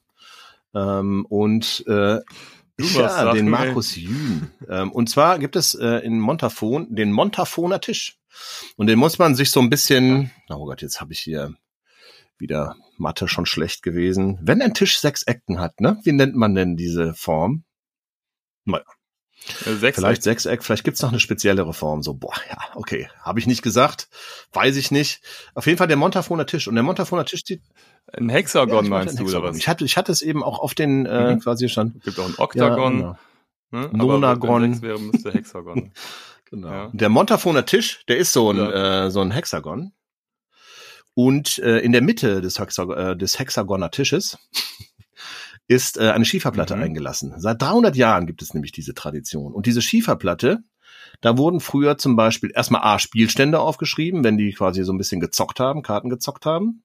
[0.73, 2.19] ähm, und äh,
[2.79, 4.51] ja, den Markus Jün.
[4.67, 8.17] Ähm, und zwar gibt es äh, in Montafon den Montafoner Tisch.
[8.75, 11.53] Und den muss man sich so ein bisschen, oh Gott, jetzt habe ich hier
[12.37, 14.39] wieder Mathe schon schlecht gewesen.
[14.41, 15.99] Wenn ein Tisch sechs Ecken hat, ne?
[16.03, 17.63] Wie nennt man denn diese Form?
[18.65, 18.85] Naja.
[19.45, 19.95] Sechseck.
[19.95, 22.01] Vielleicht Sechseck, vielleicht gibt's noch eine speziellere Form.
[22.01, 23.09] So, boah, ja, okay.
[23.21, 24.07] Habe ich nicht gesagt.
[24.53, 25.21] Weiß ich nicht.
[25.53, 26.67] Auf jeden Fall der Montafoner Tisch.
[26.67, 27.61] Und der Montafoner Tisch sieht.
[28.13, 29.57] Ein Hexagon ja, meinst du, oder was?
[29.57, 31.39] Ich hatte, ich hatte es eben auch auf den äh, mhm.
[31.41, 31.99] quasi schon.
[32.03, 32.99] Gibt auch ein Oktagon.
[33.01, 33.17] Ja,
[33.71, 33.87] genau.
[33.87, 33.97] ne?
[33.97, 34.81] Nonagon.
[34.81, 35.91] wäre, müsste Hexagon.
[36.49, 36.67] genau.
[36.67, 36.89] Ja.
[36.93, 39.91] Der Montafoner Tisch, der ist so ein, äh, so ein Hexagon.
[41.15, 44.37] Und äh, in der Mitte des, Hexag äh, des Hexagoner Tisches
[45.67, 46.83] ist äh, eine Schieferplatte mhm.
[46.83, 47.33] eingelassen.
[47.37, 49.53] Seit 300 Jahren gibt es nämlich diese Tradition.
[49.53, 50.59] Und diese Schieferplatte,
[51.21, 55.21] da wurden früher zum Beispiel erstmal A, Spielstände aufgeschrieben, wenn die quasi so ein bisschen
[55.21, 56.83] gezockt haben, Karten gezockt haben.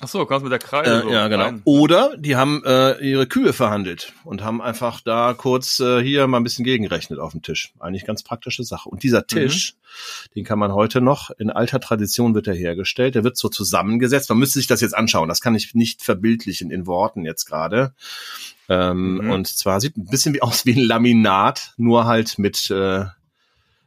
[0.00, 0.90] Ach so, kannst mit der Kreide.
[0.90, 1.44] Äh, so ja, genau.
[1.44, 1.62] Rein.
[1.64, 6.38] Oder die haben äh, ihre Kühe verhandelt und haben einfach da kurz äh, hier mal
[6.38, 7.72] ein bisschen gegengerechnet auf dem Tisch.
[7.80, 8.88] Eigentlich ganz praktische Sache.
[8.88, 9.26] Und dieser mhm.
[9.28, 10.34] Tisch, mhm.
[10.34, 14.28] den kann man heute noch, in alter Tradition wird er hergestellt, der wird so zusammengesetzt.
[14.28, 15.28] Man müsste sich das jetzt anschauen.
[15.28, 17.94] Das kann ich nicht verbildlichen in Worten jetzt gerade.
[18.68, 19.30] Ähm, mhm.
[19.30, 23.04] Und zwar sieht ein bisschen wie aus wie ein Laminat, nur halt mit äh,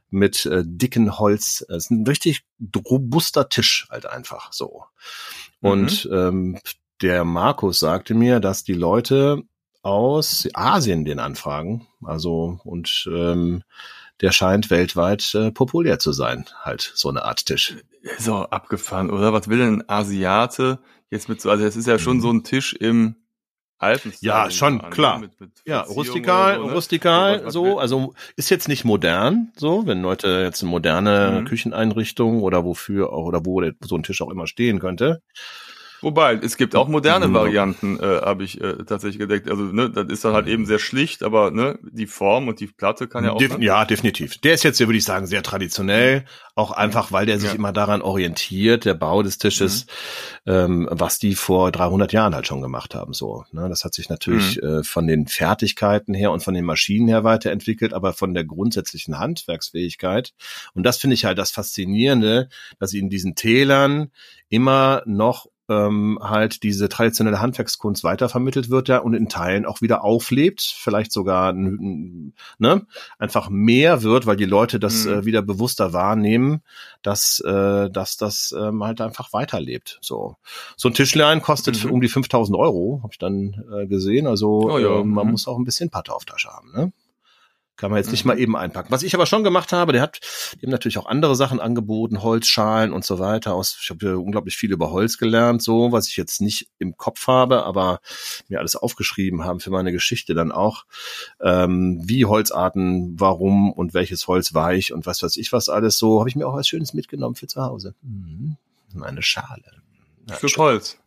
[0.10, 1.66] mit äh, dicken Holz.
[1.68, 2.46] Es ist ein richtig
[2.86, 4.84] robuster Tisch halt einfach so.
[5.62, 6.14] Und mhm.
[6.14, 6.60] ähm,
[7.02, 9.44] der Markus sagte mir, dass die Leute
[9.82, 11.88] aus Asien den anfragen.
[12.04, 13.64] Also und ähm,
[14.22, 17.76] der scheint weltweit äh, populär zu sein, halt so eine Art Tisch.
[18.18, 19.34] So abgefahren, oder?
[19.34, 20.80] Was will denn ein Asiate
[21.10, 21.50] jetzt mit so?
[21.50, 22.22] Also es ist ja schon mhm.
[22.22, 23.16] so ein Tisch im
[23.80, 24.14] Alpen.
[24.22, 25.20] Ja, schon, an, klar.
[25.20, 26.74] Mit, mit ja, rustikal, so, ne?
[26.74, 31.46] rustikal, so, also ist jetzt nicht modern, so, wenn Leute jetzt eine moderne mhm.
[31.46, 35.22] Kücheneinrichtung oder wofür auch, oder wo so ein Tisch auch immer stehen könnte.
[36.02, 39.50] Wobei, es gibt auch moderne Varianten, äh, habe ich äh, tatsächlich gedeckt.
[39.50, 42.68] Also, ne, das ist dann halt eben sehr schlicht, aber ne, die Form und die
[42.68, 43.38] Platte kann ja auch.
[43.38, 43.66] Def ne?
[43.66, 44.38] Ja, definitiv.
[44.40, 46.26] Der ist jetzt, würde ich sagen, sehr traditionell.
[46.56, 47.56] Auch einfach, weil der sich ja.
[47.56, 49.86] immer daran orientiert, der Bau des Tisches,
[50.46, 50.52] mhm.
[50.52, 53.14] ähm, was die vor 300 Jahren halt schon gemacht haben.
[53.14, 54.68] So, ne, das hat sich natürlich mhm.
[54.68, 59.20] äh, von den Fertigkeiten her und von den Maschinen her weiterentwickelt, aber von der grundsätzlichen
[59.20, 60.34] Handwerksfähigkeit.
[60.74, 64.12] Und das finde ich halt das Faszinierende, dass in diesen Tälern
[64.50, 70.04] immer noch ähm, halt diese traditionelle Handwerkskunst weitervermittelt wird ja und in Teilen auch wieder
[70.04, 72.86] auflebt, vielleicht sogar ne,
[73.20, 75.14] einfach mehr wird, weil die Leute das mhm.
[75.14, 76.62] äh, wieder bewusster wahrnehmen,
[77.02, 80.00] dass, äh, dass das ähm, halt einfach weiterlebt.
[80.02, 80.38] So,
[80.76, 81.92] so ein Tischlein kostet mhm.
[81.92, 84.28] um die 5000 Euro, habe ich dann äh, gesehen.
[84.28, 85.00] Also oh ja.
[85.00, 85.32] äh, man mhm.
[85.32, 86.72] muss auch ein bisschen Patte auf Tasche haben.
[86.74, 86.92] Ne?
[87.78, 88.30] Kann man jetzt nicht mhm.
[88.30, 88.92] mal eben einpacken.
[88.92, 90.20] Was ich aber schon gemacht habe, der hat,
[90.56, 93.54] die haben natürlich auch andere Sachen angeboten, Holzschalen und so weiter.
[93.54, 97.28] Aus, ich habe unglaublich viel über Holz gelernt, so, was ich jetzt nicht im Kopf
[97.28, 98.00] habe, aber
[98.48, 100.86] mir alles aufgeschrieben haben für meine Geschichte dann auch.
[101.40, 106.20] Ähm, wie Holzarten, warum und welches Holz weich und was weiß ich was alles so,
[106.20, 107.94] habe ich mir auch was Schönes mitgenommen für zu Hause.
[108.02, 108.58] Mhm.
[108.94, 109.84] Meine Schale.
[110.28, 110.98] Ja, für Holz.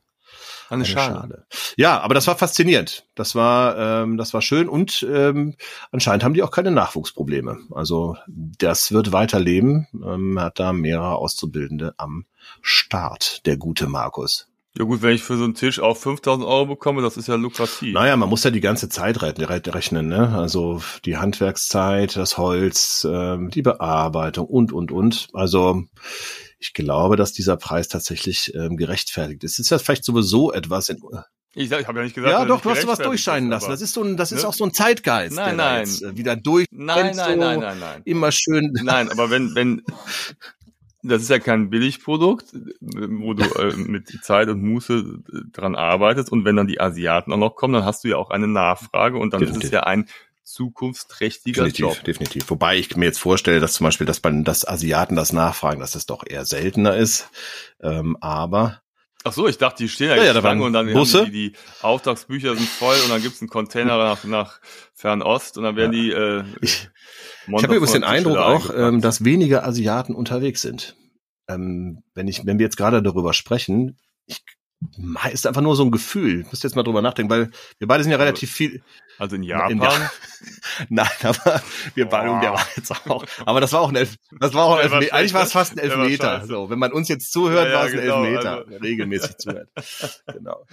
[0.69, 1.15] Eine, Schale.
[1.15, 1.47] Schale.
[1.77, 3.05] Ja, aber das war faszinierend.
[3.17, 5.57] Das war, ähm, das war schön und ähm,
[5.91, 7.59] anscheinend haben die auch keine Nachwuchsprobleme.
[7.73, 9.89] Also das wird weiterleben.
[9.95, 12.27] Ähm, hat da mehrere Auszubildende am
[12.63, 14.47] Start, der gute Markus.
[14.79, 17.35] Ja gut, wenn ich für so einen Tisch auch 5000 Euro bekomme, das ist ja
[17.35, 17.93] lukrativ.
[17.93, 20.29] Naja, man muss ja die ganze Zeit rechnen, ne?
[20.39, 25.29] Also die Handwerkszeit, das Holz, ähm, die Bearbeitung und, und, und.
[25.33, 25.83] Also
[26.61, 29.55] ich glaube, dass dieser Preis tatsächlich ähm, gerechtfertigt ist.
[29.55, 31.01] Es ist ja vielleicht sowieso etwas in,
[31.55, 33.71] ich, ich habe ja nicht gesagt, ja, doch, du hast was durchscheinen lassen.
[33.71, 34.37] Das ist so ein, das ne?
[34.37, 35.79] ist auch so ein Zeitgeist, nein, der nein.
[35.81, 36.67] jetzt äh, wieder durch.
[36.71, 38.03] Nein, nein, nein, nein, nein.
[38.05, 38.73] Immer schön.
[38.85, 39.83] Nein, aber wenn, wenn,
[41.03, 46.31] das ist ja kein Billigprodukt, wo du äh, mit Zeit und Muße äh, dran arbeitest.
[46.31, 49.19] Und wenn dann die Asiaten auch noch kommen, dann hast du ja auch eine Nachfrage
[49.19, 49.65] und dann Definitiv.
[49.65, 50.07] ist es ja ein
[50.51, 52.05] zukunftsträchtiger definitiv, Job.
[52.05, 52.51] Definitiv.
[52.51, 55.93] Wobei ich mir jetzt vorstelle, dass zum Beispiel, dass man das Asiaten das nachfragen, dass
[55.93, 57.29] das doch eher seltener ist.
[57.81, 58.83] Ähm, aber
[59.23, 61.27] Ach so, ich dachte, die stehen ja, ja, ja Schlange und dann Busse.
[61.27, 64.61] Die, die Auftragsbücher sind voll und dann gibt's einen Container nach, nach
[64.95, 66.01] Fernost und dann werden ja.
[66.01, 66.11] die.
[66.11, 66.89] Äh, ich
[67.47, 70.97] ich habe übrigens den Eindruck auch, ähm, dass weniger Asiaten unterwegs sind.
[71.49, 74.43] Ähm, wenn ich, wenn wir jetzt gerade darüber sprechen, ich
[75.31, 76.41] ist einfach nur so ein Gefühl.
[76.41, 78.83] Ich muss jetzt mal drüber nachdenken, weil wir beide sind ja relativ viel.
[79.21, 79.73] Also in Japan?
[79.73, 79.79] In
[80.89, 81.63] Nein, aber
[81.95, 82.41] wir beide, oh.
[82.41, 83.27] der war jetzt auch.
[83.45, 85.15] Aber das war auch ein Elf, das war auch ein Elfmeter.
[85.15, 86.47] Eigentlich war es fast ein Elfmeter.
[86.47, 88.57] So, wenn man uns jetzt zuhört, ja, ja, war es ein genau, Elfmeter.
[88.65, 88.77] Also.
[88.79, 89.69] Regelmäßig zuhört.
[90.33, 90.65] genau.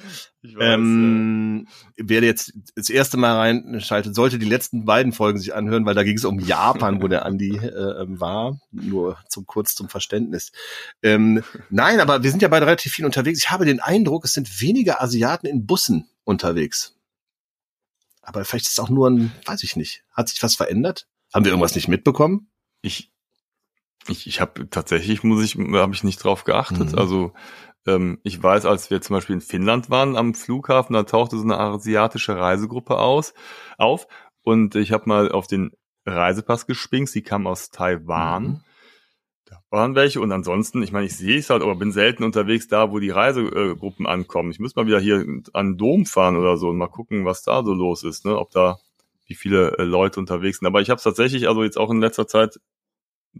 [0.41, 1.67] Ich weiß, ähm,
[1.97, 2.05] ja.
[2.05, 6.03] Wer jetzt das erste Mal reinschaltet, sollte die letzten beiden Folgen sich anhören, weil da
[6.03, 8.61] ging es um Japan, wo der Andi äh, war.
[8.71, 10.53] Nur zum kurz zum Verständnis.
[11.03, 13.39] Ähm, nein, aber wir sind ja beide relativ viel unterwegs.
[13.39, 16.96] Ich habe den Eindruck, es sind weniger Asiaten in Bussen unterwegs.
[18.27, 20.03] Aber vielleicht ist es auch nur ein, weiß ich nicht.
[20.11, 21.07] Hat sich was verändert?
[21.33, 22.51] Haben wir irgendwas nicht mitbekommen?
[22.81, 23.09] Ich,
[24.09, 26.91] ich, ich habe tatsächlich, muss ich, habe ich nicht drauf geachtet.
[26.91, 26.99] Mhm.
[26.99, 27.33] Also
[27.85, 31.43] ähm, ich weiß, als wir zum Beispiel in Finnland waren am Flughafen, da tauchte so
[31.43, 33.33] eine asiatische Reisegruppe aus
[33.77, 34.07] auf
[34.41, 35.71] und ich habe mal auf den
[36.05, 37.09] Reisepass gespinkt.
[37.09, 38.43] Sie kam aus Taiwan.
[38.43, 38.61] Mhm.
[39.49, 42.67] Da waren welche und ansonsten, ich meine, ich sehe es halt, aber bin selten unterwegs
[42.67, 44.51] da, wo die Reisegruppen ankommen.
[44.51, 47.63] Ich muss mal wieder hier an Dom fahren oder so und mal gucken, was da
[47.63, 48.37] so los ist, ne?
[48.37, 48.77] Ob da
[49.25, 50.67] wie viele äh, Leute unterwegs sind.
[50.67, 52.59] Aber ich habe es tatsächlich, also jetzt auch in letzter Zeit,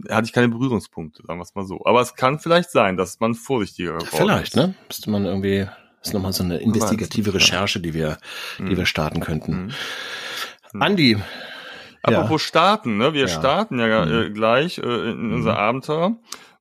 [0.10, 1.82] hatte ich keine Berührungspunkte, sagen wir es mal so.
[1.86, 4.56] Aber es kann vielleicht sein, dass man vorsichtiger geworden Vielleicht, ist.
[4.56, 4.76] ne?
[4.88, 5.68] Müsste man irgendwie,
[6.00, 8.18] das ist nochmal so eine investigative Recherche, die wir,
[8.58, 8.78] die mhm.
[8.78, 9.74] wir starten könnten.
[10.74, 10.82] Mhm.
[10.82, 11.18] Andi,
[12.08, 12.48] Apropos ja.
[12.48, 13.14] starten, ne?
[13.14, 13.28] Wir ja.
[13.28, 14.12] starten ja mhm.
[14.12, 15.58] äh, gleich äh, in unser mhm.
[15.58, 16.18] Abenteuer.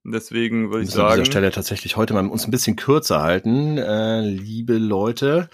[0.08, 1.08] Deswegen würde ich sagen.
[1.08, 5.48] An dieser Stelle tatsächlich heute mal uns ein bisschen kürzer halten, äh, liebe Leute.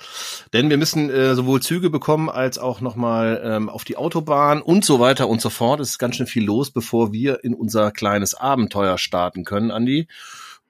[0.53, 4.85] Denn wir müssen äh, sowohl Züge bekommen als auch nochmal ähm, auf die Autobahn und
[4.85, 5.81] so weiter und so fort.
[5.81, 10.07] Es ist ganz schön viel los, bevor wir in unser kleines Abenteuer starten können, Andi.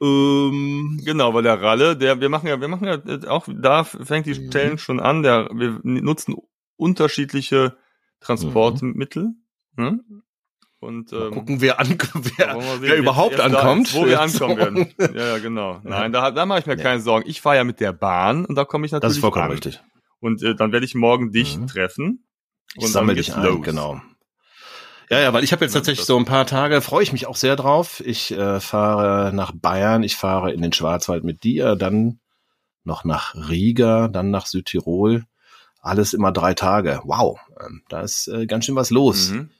[0.00, 3.82] Ähm, genau, weil der Ralle, der, wir machen ja, wir machen ja äh, auch, da
[3.82, 4.48] fängt die mhm.
[4.48, 6.36] Stellen schon an, der, wir nutzen
[6.76, 7.76] unterschiedliche
[8.22, 9.34] Transportmittel.
[9.76, 9.84] Mhm.
[9.84, 10.00] Ne?
[10.80, 11.96] Und ähm, gucken, wer, an,
[12.36, 13.86] wer, wer überhaupt ankommt.
[13.86, 14.92] Ist, wo wir ankommen werden.
[14.98, 15.80] Ja, ja, genau.
[15.84, 16.82] Nein, da, da mache ich mir ja.
[16.82, 17.28] keine Sorgen.
[17.28, 19.50] Ich fahre ja mit der Bahn und da komme ich natürlich Das ist vollkommen an.
[19.52, 19.80] richtig.
[20.18, 21.68] Und äh, dann werde ich morgen dich mhm.
[21.68, 22.26] treffen.
[22.76, 23.62] Und ich sammle dich ein, los.
[23.62, 24.00] genau.
[25.08, 27.36] Ja, ja, weil ich habe jetzt tatsächlich so ein paar Tage, freue ich mich auch
[27.36, 28.02] sehr drauf.
[28.04, 32.18] Ich äh, fahre nach Bayern, ich fahre in den Schwarzwald mit dir, dann
[32.82, 35.26] noch nach Riga, dann nach Südtirol
[35.82, 37.02] alles immer drei Tage.
[37.04, 39.30] Wow, ähm, da ist äh, ganz schön was los.
[39.30, 39.50] Mhm.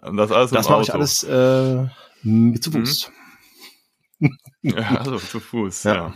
[0.00, 1.86] Und das alles Das mache ich alles äh,
[2.60, 3.10] zu Fuß.
[4.18, 4.38] Mhm.
[4.62, 5.94] ja, also zu Fuß, ja.
[5.94, 6.14] Ja,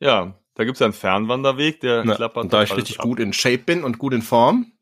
[0.00, 2.44] ja da gibt's ja einen Fernwanderweg, der ja, klappert.
[2.44, 3.04] Und da ich richtig ab.
[3.04, 4.72] gut in Shape bin und gut in Form.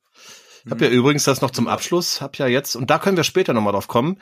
[0.65, 0.97] Ich habe ja mhm.
[0.97, 3.87] übrigens das noch zum Abschluss, habe ja jetzt, und da können wir später nochmal drauf
[3.87, 4.21] kommen,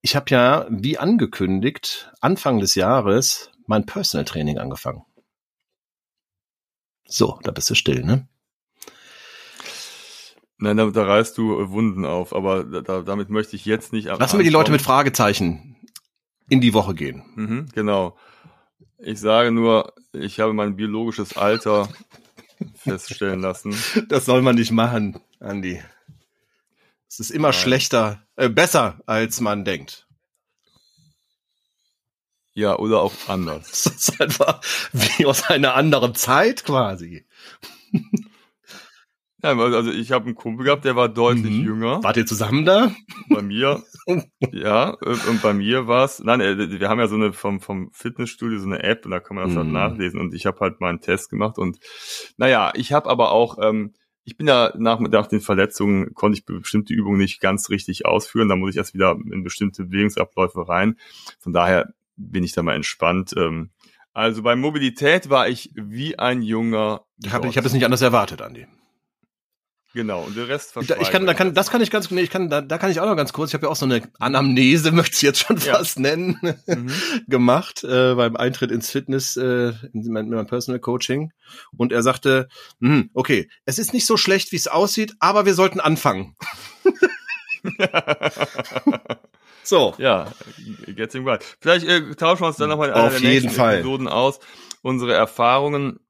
[0.00, 5.02] ich habe ja, wie angekündigt, Anfang des Jahres mein Personal Training angefangen.
[7.06, 8.28] So, da bist du still, ne?
[10.58, 14.06] Nein, da, da reißt du Wunden auf, aber da, damit möchte ich jetzt nicht.
[14.06, 15.76] Lassen wir die Leute mit Fragezeichen
[16.48, 17.24] in die Woche gehen.
[17.34, 18.16] Mhm, genau.
[18.98, 21.88] Ich sage nur, ich habe mein biologisches Alter
[22.76, 23.74] feststellen lassen.
[24.08, 25.82] Das soll man nicht machen, Andy.
[27.08, 27.60] Es ist immer Nein.
[27.60, 30.06] schlechter, äh, besser, als man denkt.
[32.54, 33.84] Ja, oder auch anders.
[33.84, 34.60] Das ist einfach
[34.92, 37.24] wie aus einer anderen Zeit quasi.
[39.44, 41.64] Ja, also ich habe einen Kumpel gehabt, der war deutlich mhm.
[41.64, 42.02] jünger.
[42.02, 42.90] Wart ihr zusammen da?
[43.28, 43.82] Bei mir,
[44.52, 47.90] ja, und bei mir war es, nein, äh, wir haben ja so eine vom, vom
[47.92, 49.76] Fitnessstudio so eine App und da kann man das halt mhm.
[49.76, 51.78] halt nachlesen und ich habe halt mal einen Test gemacht und
[52.38, 53.92] naja, ich habe aber auch, ähm,
[54.24, 58.48] ich bin ja nach, nach den Verletzungen, konnte ich bestimmte Übungen nicht ganz richtig ausführen,
[58.48, 60.96] da muss ich erst wieder in bestimmte Bewegungsabläufe rein.
[61.38, 63.34] Von daher bin ich da mal entspannt.
[63.36, 63.72] Ähm,
[64.14, 67.02] also bei Mobilität war ich wie ein junger.
[67.22, 68.66] Ich habe hab es nicht anders erwartet, Andi.
[69.94, 72.50] Genau, und der Rest Ich kann, da kann, das kann ich ganz, nee, ich kann,
[72.50, 74.90] da, da kann ich auch noch ganz kurz, ich habe ja auch so eine Anamnese,
[74.92, 76.02] möchte ich jetzt schon fast ja.
[76.02, 76.36] nennen,
[76.66, 76.90] mhm.
[77.28, 81.32] gemacht äh, beim Eintritt ins Fitness, äh, in mein, in mein Personal Coaching.
[81.76, 82.48] Und er sagte,
[82.80, 86.34] hm, okay, es ist nicht so schlecht, wie es aussieht, aber wir sollten anfangen.
[89.62, 89.94] so.
[89.98, 90.32] Ja,
[90.88, 91.44] getting right.
[91.60, 93.74] Vielleicht äh, tauschen wir uns dann nochmal in einer Auf der jeden Fall.
[93.76, 94.40] Episoden aus.
[94.82, 96.00] Unsere Erfahrungen.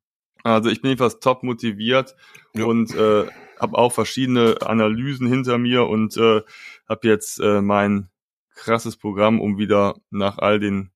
[0.43, 2.16] Also ich bin jedenfalls top motiviert
[2.55, 2.64] ja.
[2.64, 3.26] und äh,
[3.59, 6.42] habe auch verschiedene Analysen hinter mir und äh,
[6.88, 8.09] habe jetzt äh, mein
[8.55, 10.90] krasses Programm, um wieder nach all den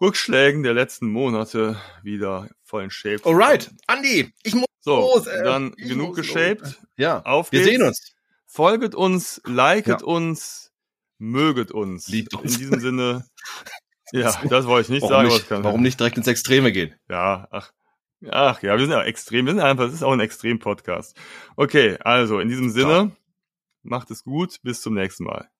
[0.00, 3.24] Rückschlägen der letzten Monate wieder voll in Shape.
[3.24, 6.62] Alright, Andy, ich muss so, los, äh, dann genug geshaped.
[6.62, 6.76] Los.
[6.96, 7.70] Ja, auf wir geht's.
[7.70, 8.14] sehen uns.
[8.46, 10.06] Folget uns, liket ja.
[10.06, 10.72] uns,
[11.18, 12.08] möget uns.
[12.08, 12.54] Liebt uns.
[12.54, 13.26] In diesem Sinne.
[14.12, 15.28] ja, das wollte ich nicht warum sagen.
[15.28, 16.94] Nicht, warum nicht direkt ins Extreme gehen?
[17.08, 17.72] Ja, ach,
[18.30, 21.16] Ach ja, wir sind ja extrem, wir sind einfach, das ist auch ein Extrem-Podcast.
[21.56, 23.12] Okay, also in diesem Sinne, Ciao.
[23.82, 25.51] macht es gut, bis zum nächsten Mal.